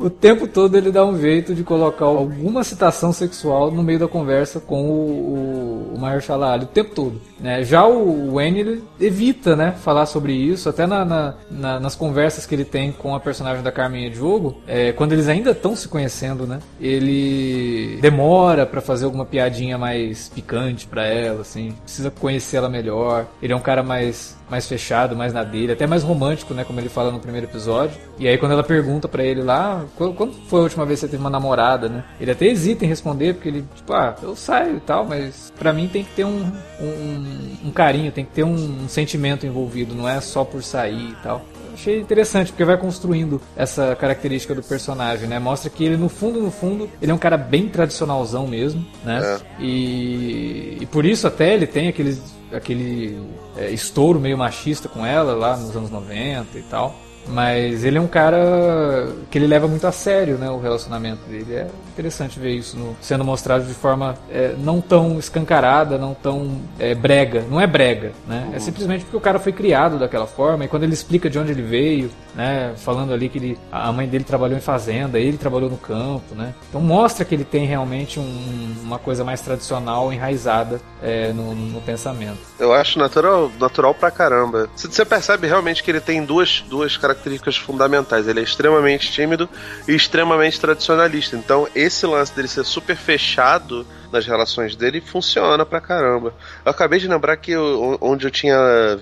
o 0.00 0.08
tempo 0.08 0.46
todo 0.46 0.76
ele 0.76 0.90
dá 0.90 1.04
um 1.04 1.20
jeito 1.20 1.54
de 1.54 1.62
colocar 1.62 2.06
alguma 2.06 2.64
citação 2.64 3.12
sexual 3.12 3.70
no 3.70 3.82
meio 3.82 3.98
da 3.98 4.08
conversa 4.08 4.58
com 4.58 4.82
o, 4.88 5.94
o, 5.94 6.00
o 6.00 6.44
Ali, 6.44 6.64
o 6.64 6.68
tempo 6.68 6.94
todo. 6.94 7.20
Né? 7.38 7.62
Já 7.64 7.86
o 7.86 8.34
Wayne 8.34 8.60
ele 8.60 8.84
evita 8.98 9.54
né, 9.54 9.72
falar 9.72 10.06
sobre 10.06 10.32
isso, 10.32 10.68
até 10.68 10.86
na, 10.86 11.04
na, 11.04 11.34
na, 11.50 11.80
nas 11.80 11.94
conversas 11.94 12.46
que 12.46 12.54
ele 12.54 12.64
tem 12.64 12.92
com 12.92 13.14
a 13.14 13.20
personagem 13.20 13.62
da 13.62 13.70
Carmen 13.70 14.10
Diogo, 14.10 14.56
é, 14.66 14.92
quando 14.92 15.12
eles 15.12 15.28
ainda 15.28 15.50
estão 15.50 15.76
se 15.76 15.88
conhecendo, 15.88 16.46
né, 16.46 16.60
ele 16.80 17.98
demora 18.00 18.64
para 18.64 18.80
fazer 18.80 19.04
alguma 19.04 19.24
piadinha 19.24 19.76
mais 19.76 20.28
picante 20.28 20.86
para 20.86 21.04
ela, 21.06 21.42
assim, 21.42 21.74
precisa 21.82 22.10
conhecer 22.10 22.56
ela 22.56 22.68
melhor. 22.68 23.26
Ele 23.42 23.52
é 23.52 23.56
um 23.56 23.60
cara 23.60 23.82
mais 23.82 24.38
mais 24.50 24.66
fechado, 24.66 25.14
mais 25.14 25.32
na 25.32 25.44
dele, 25.44 25.72
até 25.72 25.86
mais 25.86 26.02
romântico, 26.02 26.52
né, 26.52 26.64
como 26.64 26.80
ele 26.80 26.88
fala 26.88 27.12
no 27.12 27.20
primeiro 27.20 27.46
episódio. 27.46 27.96
E 28.18 28.26
aí 28.26 28.36
quando 28.36 28.50
ela 28.50 28.64
pergunta 28.64 29.06
para 29.06 29.22
ele 29.22 29.42
lá, 29.42 29.84
quando 29.96 30.32
foi 30.48 30.60
a 30.60 30.62
última 30.64 30.86
vez 30.86 31.00
que 31.00 31.06
você 31.06 31.10
teve 31.10 31.22
uma 31.22 31.30
namorada, 31.30 31.88
né? 31.88 32.04
Ele 32.20 32.30
até 32.30 32.46
hesita 32.46 32.84
em 32.84 32.88
responder 32.88 33.34
porque 33.34 33.48
ele, 33.48 33.64
tipo, 33.74 33.92
ah, 33.92 34.14
eu 34.22 34.34
saio 34.34 34.76
e 34.76 34.80
tal, 34.80 35.04
mas 35.04 35.52
para 35.58 35.72
mim 35.72 35.88
tem 35.88 36.04
que 36.04 36.10
ter 36.14 36.24
um, 36.24 36.50
um 36.80 37.40
um, 37.64 37.70
carinho, 37.70 38.12
tem 38.12 38.24
que 38.24 38.32
ter 38.32 38.44
um, 38.44 38.54
um 38.84 38.88
sentimento 38.88 39.46
envolvido, 39.46 39.94
não 39.94 40.08
é 40.08 40.20
só 40.20 40.44
por 40.44 40.62
sair 40.62 41.10
e 41.10 41.16
tal 41.22 41.44
achei 41.72 41.98
interessante, 41.98 42.52
porque 42.52 42.64
vai 42.64 42.76
construindo 42.76 43.40
essa 43.56 43.96
característica 43.96 44.54
do 44.54 44.62
personagem, 44.62 45.26
né? 45.26 45.38
Mostra 45.38 45.70
que 45.70 45.82
ele, 45.82 45.96
no 45.96 46.08
fundo, 46.08 46.40
no 46.40 46.50
fundo, 46.50 46.90
ele 47.00 47.10
é 47.10 47.14
um 47.14 47.18
cara 47.18 47.38
bem 47.38 47.68
tradicionalzão 47.68 48.46
mesmo, 48.46 48.84
né? 49.04 49.20
É. 49.22 49.62
E, 49.62 50.78
e 50.80 50.86
por 50.86 51.06
isso 51.06 51.26
até 51.26 51.54
ele 51.54 51.66
tem 51.66 51.88
aquele, 51.88 52.20
aquele 52.52 53.18
é, 53.56 53.70
estouro 53.70 54.20
meio 54.20 54.36
machista 54.36 54.88
com 54.88 55.06
ela 55.06 55.34
lá 55.34 55.56
nos 55.56 55.74
anos 55.74 55.90
90 55.90 56.58
e 56.58 56.62
tal. 56.62 56.94
Mas 57.28 57.84
ele 57.84 57.98
é 57.98 58.00
um 58.00 58.06
cara 58.06 59.08
que 59.30 59.38
ele 59.38 59.46
leva 59.46 59.68
muito 59.68 59.86
a 59.86 59.92
sério, 59.92 60.36
né, 60.36 60.50
o 60.50 60.58
relacionamento 60.58 61.20
dele. 61.28 61.54
É 61.54 61.66
interessante 61.88 62.40
ver 62.40 62.52
isso 62.54 62.76
no, 62.76 62.96
sendo 63.00 63.24
mostrado 63.24 63.64
de 63.64 63.74
forma 63.74 64.16
é, 64.30 64.54
não 64.58 64.80
tão 64.80 65.18
escancarada, 65.18 65.98
não 65.98 66.14
tão 66.14 66.60
é, 66.78 66.94
brega. 66.94 67.44
Não 67.48 67.60
é 67.60 67.66
brega, 67.66 68.12
né? 68.26 68.44
É 68.44 68.48
uhum. 68.48 68.56
É 68.56 68.58
simplesmente 68.58 69.04
porque 69.04 69.16
o 69.16 69.20
cara 69.20 69.38
foi 69.38 69.52
criado 69.52 69.98
daquela 69.98 70.26
forma 70.26 70.64
e 70.64 70.68
quando 70.68 70.84
ele 70.84 70.94
explica 70.94 71.28
de 71.28 71.38
onde 71.38 71.52
ele 71.52 71.62
veio, 71.62 72.10
né, 72.34 72.72
falando 72.76 73.12
ali 73.12 73.28
que 73.28 73.38
ele, 73.38 73.58
a 73.70 73.92
mãe 73.92 74.08
dele 74.08 74.24
trabalhou 74.24 74.56
em 74.56 74.60
fazenda, 74.60 75.18
ele 75.18 75.36
trabalhou 75.36 75.70
no 75.70 75.76
campo, 75.76 76.34
né? 76.34 76.54
Então 76.68 76.80
mostra 76.80 77.24
que 77.24 77.34
ele 77.34 77.44
tem 77.44 77.66
realmente 77.66 78.18
um, 78.18 78.74
uma 78.82 78.98
coisa 78.98 79.24
mais 79.24 79.40
tradicional, 79.40 80.12
enraizada 80.12 80.80
é, 81.02 81.32
no, 81.32 81.54
no, 81.54 81.80
pensamento. 81.80 82.38
Eu 82.58 82.72
acho 82.72 82.98
natural, 82.98 83.50
natural 83.58 83.94
pra 83.94 84.10
caramba. 84.10 84.68
Você 84.76 85.04
percebe 85.04 85.46
realmente 85.46 85.82
que 85.82 85.90
ele 85.90 86.00
tem 86.00 86.24
duas, 86.24 86.64
duas 86.68 86.96
características 86.96 87.09
fundamentais. 87.56 88.26
Ele 88.26 88.40
é 88.40 88.42
extremamente 88.42 89.10
tímido 89.10 89.48
e 89.86 89.94
extremamente 89.94 90.60
tradicionalista. 90.60 91.36
Então 91.36 91.68
esse 91.74 92.06
lance 92.06 92.34
dele 92.34 92.48
ser 92.48 92.64
super 92.64 92.96
fechado 92.96 93.86
nas 94.12 94.26
relações 94.26 94.74
dele 94.74 95.00
funciona 95.00 95.64
pra 95.64 95.80
caramba. 95.80 96.34
Eu 96.64 96.70
acabei 96.70 96.98
de 96.98 97.08
lembrar 97.08 97.36
que 97.36 97.52
eu, 97.52 97.96
onde 98.00 98.26
eu 98.26 98.30
tinha 98.30 98.56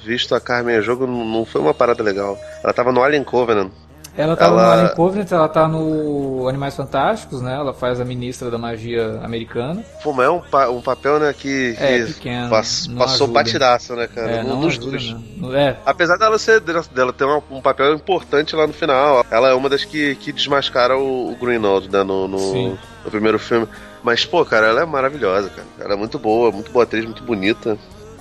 visto 0.04 0.34
a 0.34 0.40
Carmen 0.40 0.76
em 0.76 0.82
jogo 0.82 1.06
não 1.06 1.44
foi 1.44 1.60
uma 1.60 1.74
parada 1.74 2.02
legal. 2.02 2.38
Ela 2.62 2.72
tava 2.72 2.92
no 2.92 3.02
Alien 3.02 3.24
Covenant. 3.24 3.70
Ela 4.18 4.36
tá 4.36 4.46
ela... 4.46 4.62
no 4.62 4.70
Alien 4.72 4.94
Covenant, 4.96 5.30
ela 5.30 5.48
tá 5.48 5.68
no 5.68 6.48
Animais 6.48 6.74
Fantásticos, 6.74 7.40
né? 7.40 7.54
Ela 7.54 7.72
faz 7.72 8.00
a 8.00 8.04
ministra 8.04 8.50
da 8.50 8.58
magia 8.58 9.20
americana. 9.22 9.84
Pô, 10.02 10.12
mas 10.12 10.26
é 10.26 10.30
um, 10.30 10.40
pa 10.40 10.68
um 10.68 10.82
papel, 10.82 11.20
né, 11.20 11.32
que, 11.32 11.76
é, 11.78 12.00
que 12.00 12.14
pequeno, 12.14 12.50
pass 12.50 12.88
passou 12.88 13.26
ajuda. 13.26 13.32
batidaço, 13.32 13.94
né, 13.94 14.08
cara? 14.08 14.32
É, 14.32 14.42
um 14.42 14.60
dos, 14.60 14.76
ajuda, 14.76 14.90
dos... 14.90 15.54
É. 15.54 15.76
Apesar 15.86 16.16
dela 16.16 16.36
ser 16.36 16.60
dela 16.60 17.12
ter 17.12 17.24
um, 17.24 17.40
um, 17.48 17.60
papel 17.60 17.94
importante 17.94 18.56
lá 18.56 18.66
no 18.66 18.72
final, 18.72 19.24
ela 19.30 19.50
é 19.50 19.54
uma 19.54 19.68
das 19.68 19.84
que, 19.84 20.16
que 20.16 20.32
desmascara 20.32 20.98
o, 20.98 21.30
o 21.30 21.36
Greenwald, 21.36 21.88
né, 21.88 22.02
no, 22.02 22.26
no, 22.26 22.70
no 23.04 23.10
primeiro 23.10 23.38
filme. 23.38 23.68
Mas, 24.02 24.24
pô, 24.24 24.44
cara, 24.44 24.66
ela 24.66 24.82
é 24.82 24.84
maravilhosa, 24.84 25.48
cara. 25.48 25.66
Ela 25.78 25.94
é 25.94 25.96
muito 25.96 26.18
boa, 26.18 26.50
muito 26.50 26.72
boa 26.72 26.82
atriz, 26.82 27.04
muito 27.04 27.22
bonita. 27.22 27.78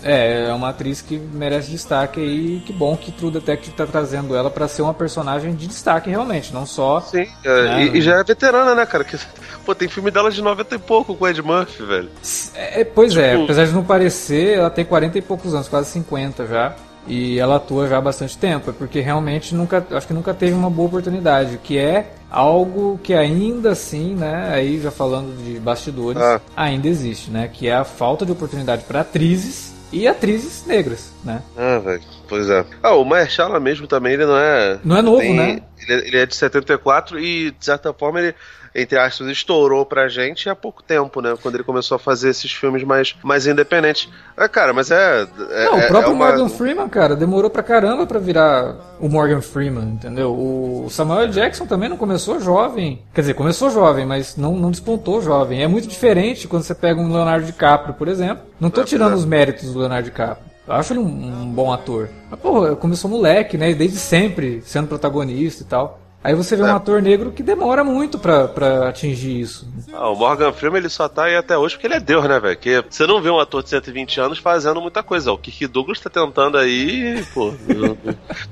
É, 0.07 0.47
é 0.47 0.53
uma 0.53 0.69
atriz 0.69 1.01
que 1.01 1.17
merece 1.17 1.69
destaque 1.69 2.21
aí. 2.21 2.63
Que 2.65 2.71
bom 2.71 2.95
que 2.95 3.11
True 3.11 3.29
Detective 3.29 3.75
tá 3.75 3.85
trazendo 3.85 4.35
ela 4.35 4.49
para 4.49 4.65
ser 4.67 4.81
uma 4.81 4.93
personagem 4.93 5.53
de 5.53 5.67
destaque 5.67 6.09
realmente, 6.09 6.53
não 6.53 6.65
só. 6.65 7.01
Sim, 7.01 7.27
é, 7.43 7.63
né? 7.63 7.85
e, 7.85 7.97
e, 7.97 8.01
já 8.01 8.15
é 8.15 8.23
veterana, 8.23 8.73
né, 8.73 8.85
cara? 8.85 9.03
Que, 9.03 9.19
pô, 9.65 9.75
tem 9.75 9.89
filme 9.89 10.09
dela 10.09 10.31
de 10.31 10.41
90 10.41 10.75
e 10.75 10.79
pouco 10.79 11.13
com 11.13 11.25
o 11.25 11.27
Ed 11.27 11.41
Murphy, 11.41 11.83
velho. 11.83 12.09
É, 12.55 12.85
pois 12.85 13.15
é, 13.17 13.31
tipo... 13.31 13.41
é, 13.41 13.43
apesar 13.43 13.65
de 13.65 13.73
não 13.73 13.83
parecer, 13.83 14.57
ela 14.57 14.69
tem 14.69 14.85
40 14.85 15.17
e 15.17 15.21
poucos 15.21 15.53
anos, 15.53 15.67
quase 15.67 15.89
50 15.91 16.47
já. 16.47 16.73
E 17.05 17.39
ela 17.39 17.55
atua 17.55 17.87
já 17.87 17.97
há 17.97 18.01
bastante 18.01 18.37
tempo, 18.37 18.69
é 18.69 18.73
porque 18.73 18.99
realmente 18.99 19.55
nunca, 19.55 19.85
acho 19.91 20.05
que 20.05 20.13
nunca 20.13 20.33
teve 20.33 20.53
uma 20.53 20.69
boa 20.69 20.89
oportunidade, 20.89 21.57
que 21.63 21.77
é 21.77 22.11
algo 22.29 22.99
que 23.01 23.13
ainda 23.13 23.71
assim, 23.71 24.13
né, 24.13 24.49
aí 24.51 24.81
já 24.81 24.91
falando 24.91 25.41
de 25.41 25.57
bastidores, 25.57 26.21
ah. 26.21 26.41
ainda 26.53 26.89
existe, 26.89 27.31
né, 27.31 27.47
que 27.47 27.69
é 27.69 27.75
a 27.75 27.85
falta 27.85 28.25
de 28.25 28.33
oportunidade 28.33 28.83
para 28.83 28.99
atrizes 28.99 29.76
e 29.91 30.07
atrizes 30.07 30.65
negras, 30.65 31.11
né? 31.23 31.41
Ah, 31.57 31.79
velho. 31.79 32.01
Pois 32.27 32.49
é. 32.49 32.65
Ah, 32.83 32.93
o 32.95 33.05
Mahershala 33.05 33.59
mesmo 33.59 33.87
também, 33.87 34.13
ele 34.13 34.25
não 34.25 34.37
é... 34.37 34.79
Não 34.83 34.97
é 34.97 35.01
novo, 35.01 35.19
tem, 35.19 35.35
né? 35.35 35.61
Ele, 35.87 36.01
é, 36.01 36.07
ele 36.07 36.17
é 36.17 36.25
de 36.25 36.35
74 36.35 37.19
e, 37.19 37.51
de 37.51 37.65
certa 37.65 37.93
forma, 37.93 38.19
ele 38.19 38.35
entre 38.77 38.97
aspas, 38.99 39.27
estourou 39.29 39.83
pra 39.83 40.07
gente 40.07 40.47
há 40.47 40.55
pouco 40.55 40.83
tempo, 40.83 41.19
né? 41.19 41.35
Quando 41.41 41.55
ele 41.55 41.63
começou 41.63 41.95
a 41.95 41.99
fazer 41.99 42.29
esses 42.29 42.51
filmes 42.51 42.83
mais, 42.83 43.15
mais 43.23 43.47
independentes. 43.47 44.07
Ah, 44.37 44.47
cara, 44.47 44.71
mas 44.71 44.91
é. 44.91 45.27
é 45.49 45.65
Não, 45.65 45.75
o 45.75 45.79
é, 45.79 45.87
próprio 45.87 46.11
é 46.11 46.13
uma... 46.13 46.27
Morgan 46.27 46.49
Freeman, 46.49 46.87
cara, 46.87 47.15
demorou 47.15 47.49
pra 47.49 47.63
caramba 47.63 48.05
pra 48.05 48.19
virar 48.19 48.75
o 48.99 49.09
Morgan 49.09 49.41
Freeman, 49.41 49.93
entendeu? 49.93 50.31
O 50.31 50.87
Samuel 50.91 51.29
Jackson 51.29 51.65
também 51.65 51.89
não 51.89 51.97
começou 51.97 52.39
jovem. 52.39 53.01
Quer 53.15 53.21
dizer, 53.21 53.33
começou 53.33 53.71
jovem, 53.71 54.05
mas 54.05 54.37
não, 54.37 54.55
não 54.55 54.69
despontou 54.69 55.23
jovem. 55.23 55.63
É 55.63 55.67
muito 55.67 55.87
diferente 55.87 56.47
quando 56.47 56.61
você 56.61 56.75
pega 56.75 57.01
um 57.01 57.11
Leonardo 57.11 57.47
DiCaprio, 57.47 57.95
por 57.95 58.07
exemplo. 58.07 58.45
Não 58.59 58.69
tô 58.69 58.81
é, 58.81 58.83
tirando 58.83 59.15
os 59.15 59.25
méritos 59.25 59.73
do 59.73 59.79
Leonardo 59.79 60.05
DiCaprio. 60.05 60.56
Eu 60.67 60.73
acho 60.73 60.93
ele 60.93 60.99
um, 60.99 61.43
um 61.43 61.51
bom 61.51 61.71
ator. 61.71 62.09
Mas, 62.29 62.39
porra, 62.39 62.75
começou 62.75 63.09
moleque, 63.09 63.57
né? 63.57 63.73
Desde 63.73 63.97
sempre 63.97 64.61
sendo 64.65 64.87
protagonista 64.87 65.63
e 65.63 65.65
tal. 65.65 65.99
Aí 66.27 66.35
você 66.35 66.57
vê 66.57 66.63
é. 66.63 66.65
um 66.65 66.75
ator 66.75 67.01
negro 67.01 67.31
que 67.31 67.41
demora 67.41 67.85
muito 67.85 68.19
pra, 68.19 68.49
pra 68.49 68.89
atingir 68.89 69.39
isso. 69.39 69.65
Ah, 69.93 70.09
o 70.09 70.15
Morgan 70.17 70.51
Freeman 70.51 70.79
ele 70.79 70.89
só 70.89 71.07
tá 71.07 71.23
aí 71.23 71.37
até 71.37 71.57
hoje 71.57 71.75
porque 71.75 71.87
ele 71.87 71.93
é 71.93 72.01
Deus, 72.01 72.27
né, 72.27 72.37
velho? 72.37 72.57
Que 72.57 72.83
você 72.89 73.07
não 73.07 73.21
vê 73.21 73.29
um 73.29 73.39
ator 73.39 73.63
de 73.63 73.69
120 73.69 74.19
anos 74.19 74.37
fazendo 74.37 74.81
muita 74.81 75.01
coisa. 75.01 75.31
O 75.31 75.37
Kirk 75.37 75.65
Douglas 75.67 76.01
tá 76.01 76.09
tentando 76.09 76.57
aí, 76.57 77.23
pô, 77.33 77.53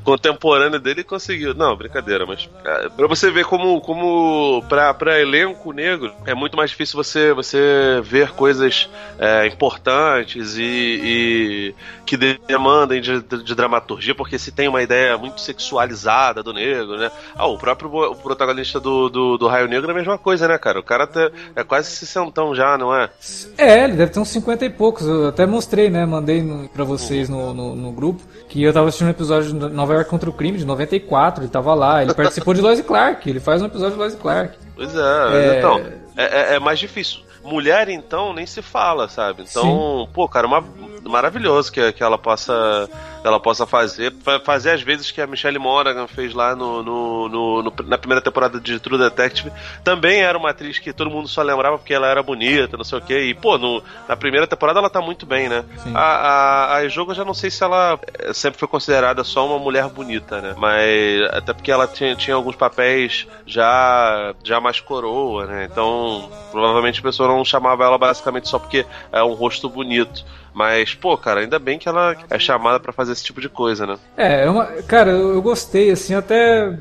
contemporâneo 0.06 0.80
dele 0.80 1.04
conseguiu. 1.04 1.54
Não, 1.54 1.76
brincadeira, 1.76 2.26
mas 2.26 2.50
é, 2.64 2.88
pra 2.88 3.08
você 3.08 3.30
ver 3.30 3.44
como, 3.44 3.82
como 3.82 4.64
pra, 4.70 4.94
pra 4.94 5.20
elenco 5.20 5.74
negro 5.74 6.14
é 6.26 6.34
muito 6.34 6.56
mais 6.56 6.70
difícil 6.70 6.96
você, 6.96 7.34
você 7.34 8.00
ver 8.06 8.32
coisas 8.32 8.90
é, 9.20 9.48
importantes 9.48 10.56
e, 10.58 10.64
e, 10.64 11.76
que 12.06 12.16
demandem 12.16 13.02
de, 13.02 13.22
de, 13.22 13.44
de, 13.44 13.54
dramaturgia, 13.54 14.16
porque 14.16 14.40
se 14.40 14.54
tem 14.54 14.70
uma 14.70 14.82
ideia 14.82 15.18
muito 15.18 15.42
sexualizada 15.42 16.42
do 16.42 16.54
negro, 16.54 16.96
né? 16.96 17.12
Ah, 17.36 17.48
o 17.48 17.65
próprio 17.66 18.12
o 18.12 18.16
protagonista 18.16 18.80
do, 18.80 19.10
do, 19.10 19.38
do, 19.38 19.48
Raio 19.48 19.68
Negro 19.68 19.90
é 19.90 19.94
a 19.94 19.98
mesma 19.98 20.18
coisa, 20.18 20.48
né, 20.48 20.58
cara? 20.58 20.80
O 20.80 20.84
cara 20.84 21.08
tá, 21.08 21.32
é 21.56 21.64
quase 21.64 21.90
sessentão 21.90 22.54
já, 22.54 22.78
não 22.78 22.96
é? 22.96 23.10
É, 23.58 23.84
ele 23.86 23.94
deve 23.94 24.12
ter 24.12 24.20
uns 24.20 24.30
50 24.30 24.66
e 24.66 24.70
poucos. 24.70 25.08
Eu 25.08 25.30
até 25.30 25.46
mostrei, 25.46 25.90
né? 25.90 26.06
Mandei 26.06 26.44
no, 26.44 26.70
pra 26.70 26.84
vocês 26.84 27.28
no, 27.28 27.54
no, 27.54 27.76
no, 27.76 27.92
grupo 27.92 28.22
que 28.48 28.62
eu 28.62 28.72
tava 28.72 28.88
assistindo 28.88 29.08
um 29.08 29.12
episódio 29.12 29.52
de 29.52 29.70
Nova 29.70 29.94
York 29.94 30.10
contra 30.10 30.30
o 30.30 30.34
Crime, 30.34 30.58
de 30.58 30.66
94. 30.66 31.44
Ele 31.44 31.52
tava 31.52 31.74
lá. 31.74 32.04
Ele 32.04 32.14
participou 32.14 32.54
de 32.54 32.62
Lois 32.62 32.80
Clark. 32.82 33.28
Ele 33.28 33.40
faz 33.40 33.62
um 33.62 33.66
episódio 33.66 33.94
de 33.94 34.00
Lois 34.00 34.16
Clark. 34.16 34.58
Pois 34.76 34.96
é, 34.96 35.56
é... 35.56 35.58
então. 35.58 35.82
É, 36.18 36.24
é, 36.24 36.56
é 36.56 36.60
mais 36.60 36.78
difícil. 36.80 37.22
Mulher, 37.44 37.90
então, 37.90 38.34
nem 38.34 38.46
se 38.46 38.62
fala, 38.62 39.08
sabe? 39.08 39.44
Então, 39.48 40.06
Sim. 40.06 40.10
pô, 40.14 40.28
cara, 40.28 40.48
uma, 40.48 40.64
maravilhoso 41.04 41.72
que, 41.72 41.92
que 41.92 42.04
ela 42.04 42.18
possa 42.18 42.90
ela 43.28 43.40
possa 43.40 43.66
fazer. 43.66 44.14
Fazer 44.44 44.72
as 44.72 44.82
vezes 44.82 45.10
que 45.12 45.20
a 45.20 45.28
Michelle 45.28 45.58
Monaghan 45.58 46.08
fez 46.08 46.34
lá 46.34 46.56
no, 46.56 46.84
no, 46.84 47.30
no, 47.30 47.64
no, 47.64 47.74
na 47.86 47.98
primeira 47.98 48.22
temporada 48.22 48.60
de 48.60 48.80
True 48.80 48.98
Detective. 48.98 49.52
Também 49.84 50.22
era 50.22 50.38
uma 50.38 50.52
atriz 50.52 50.78
que 50.78 50.94
todo 50.94 51.10
mundo 51.10 51.28
só 51.28 51.42
lembrava 51.42 51.78
porque 51.78 51.94
ela 51.94 52.08
era 52.08 52.22
bonita, 52.22 52.78
não 52.78 52.84
sei 52.84 53.00
o 53.00 53.02
quê. 53.02 53.24
E, 53.24 53.34
pô, 53.34 53.58
no, 53.58 53.82
na 54.08 54.16
primeira 54.16 54.46
temporada 54.46 54.80
ela 54.80 54.90
tá 54.90 55.02
muito 55.02 55.26
bem, 55.26 55.50
né? 55.50 55.66
A, 55.94 56.02
a, 56.02 56.76
a 56.76 56.88
Jogo 56.88 57.12
eu 57.12 57.16
já 57.16 57.26
não 57.26 57.34
sei 57.34 57.50
se 57.50 57.64
ela 57.64 58.00
eh, 58.20 58.34
sempre 58.34 58.60
foi 58.60 58.68
considerada 58.68 59.24
só 59.24 59.46
uma 59.48 59.58
mulher 59.58 59.88
bonita, 59.90 60.40
né? 60.40 60.54
Mas 60.58 61.22
até 61.32 61.54
porque 61.54 61.72
ela 61.72 61.88
tinha, 61.88 62.16
tinha 62.16 62.36
alguns 62.36 62.56
papéis 62.56 63.28
já, 63.46 64.36
já 64.44 64.62
mais 64.62 64.80
coroa, 64.80 65.46
né? 65.46 65.68
Então, 65.72 66.30
provavelmente 66.52 67.00
a 67.00 67.04
pessoa 67.04 67.28
não 67.28 67.44
chamava 67.44 67.84
ela 67.84 67.98
basicamente 67.98 68.48
só 68.48 68.60
porque 68.60 68.86
é 69.12 69.24
um 69.24 69.34
rosto 69.34 69.68
bonito. 69.68 70.24
Mas, 70.56 70.94
pô, 70.94 71.18
cara, 71.18 71.42
ainda 71.42 71.60
bem 71.60 71.78
que 71.78 71.90
ela 71.90 72.16
é 72.30 72.40
chamada 72.40 72.80
para 72.80 72.94
fazer 72.94 73.12
esse 73.12 73.26
tipo 73.26 73.42
de 73.42 73.50
coisa, 73.50 73.86
né? 73.86 73.98
É, 74.16 74.46
é 74.46 74.50
uma, 74.50 74.66
cara, 74.84 75.12
eu 75.12 75.42
gostei, 75.42 75.92
assim, 75.92 76.16
até. 76.16 76.80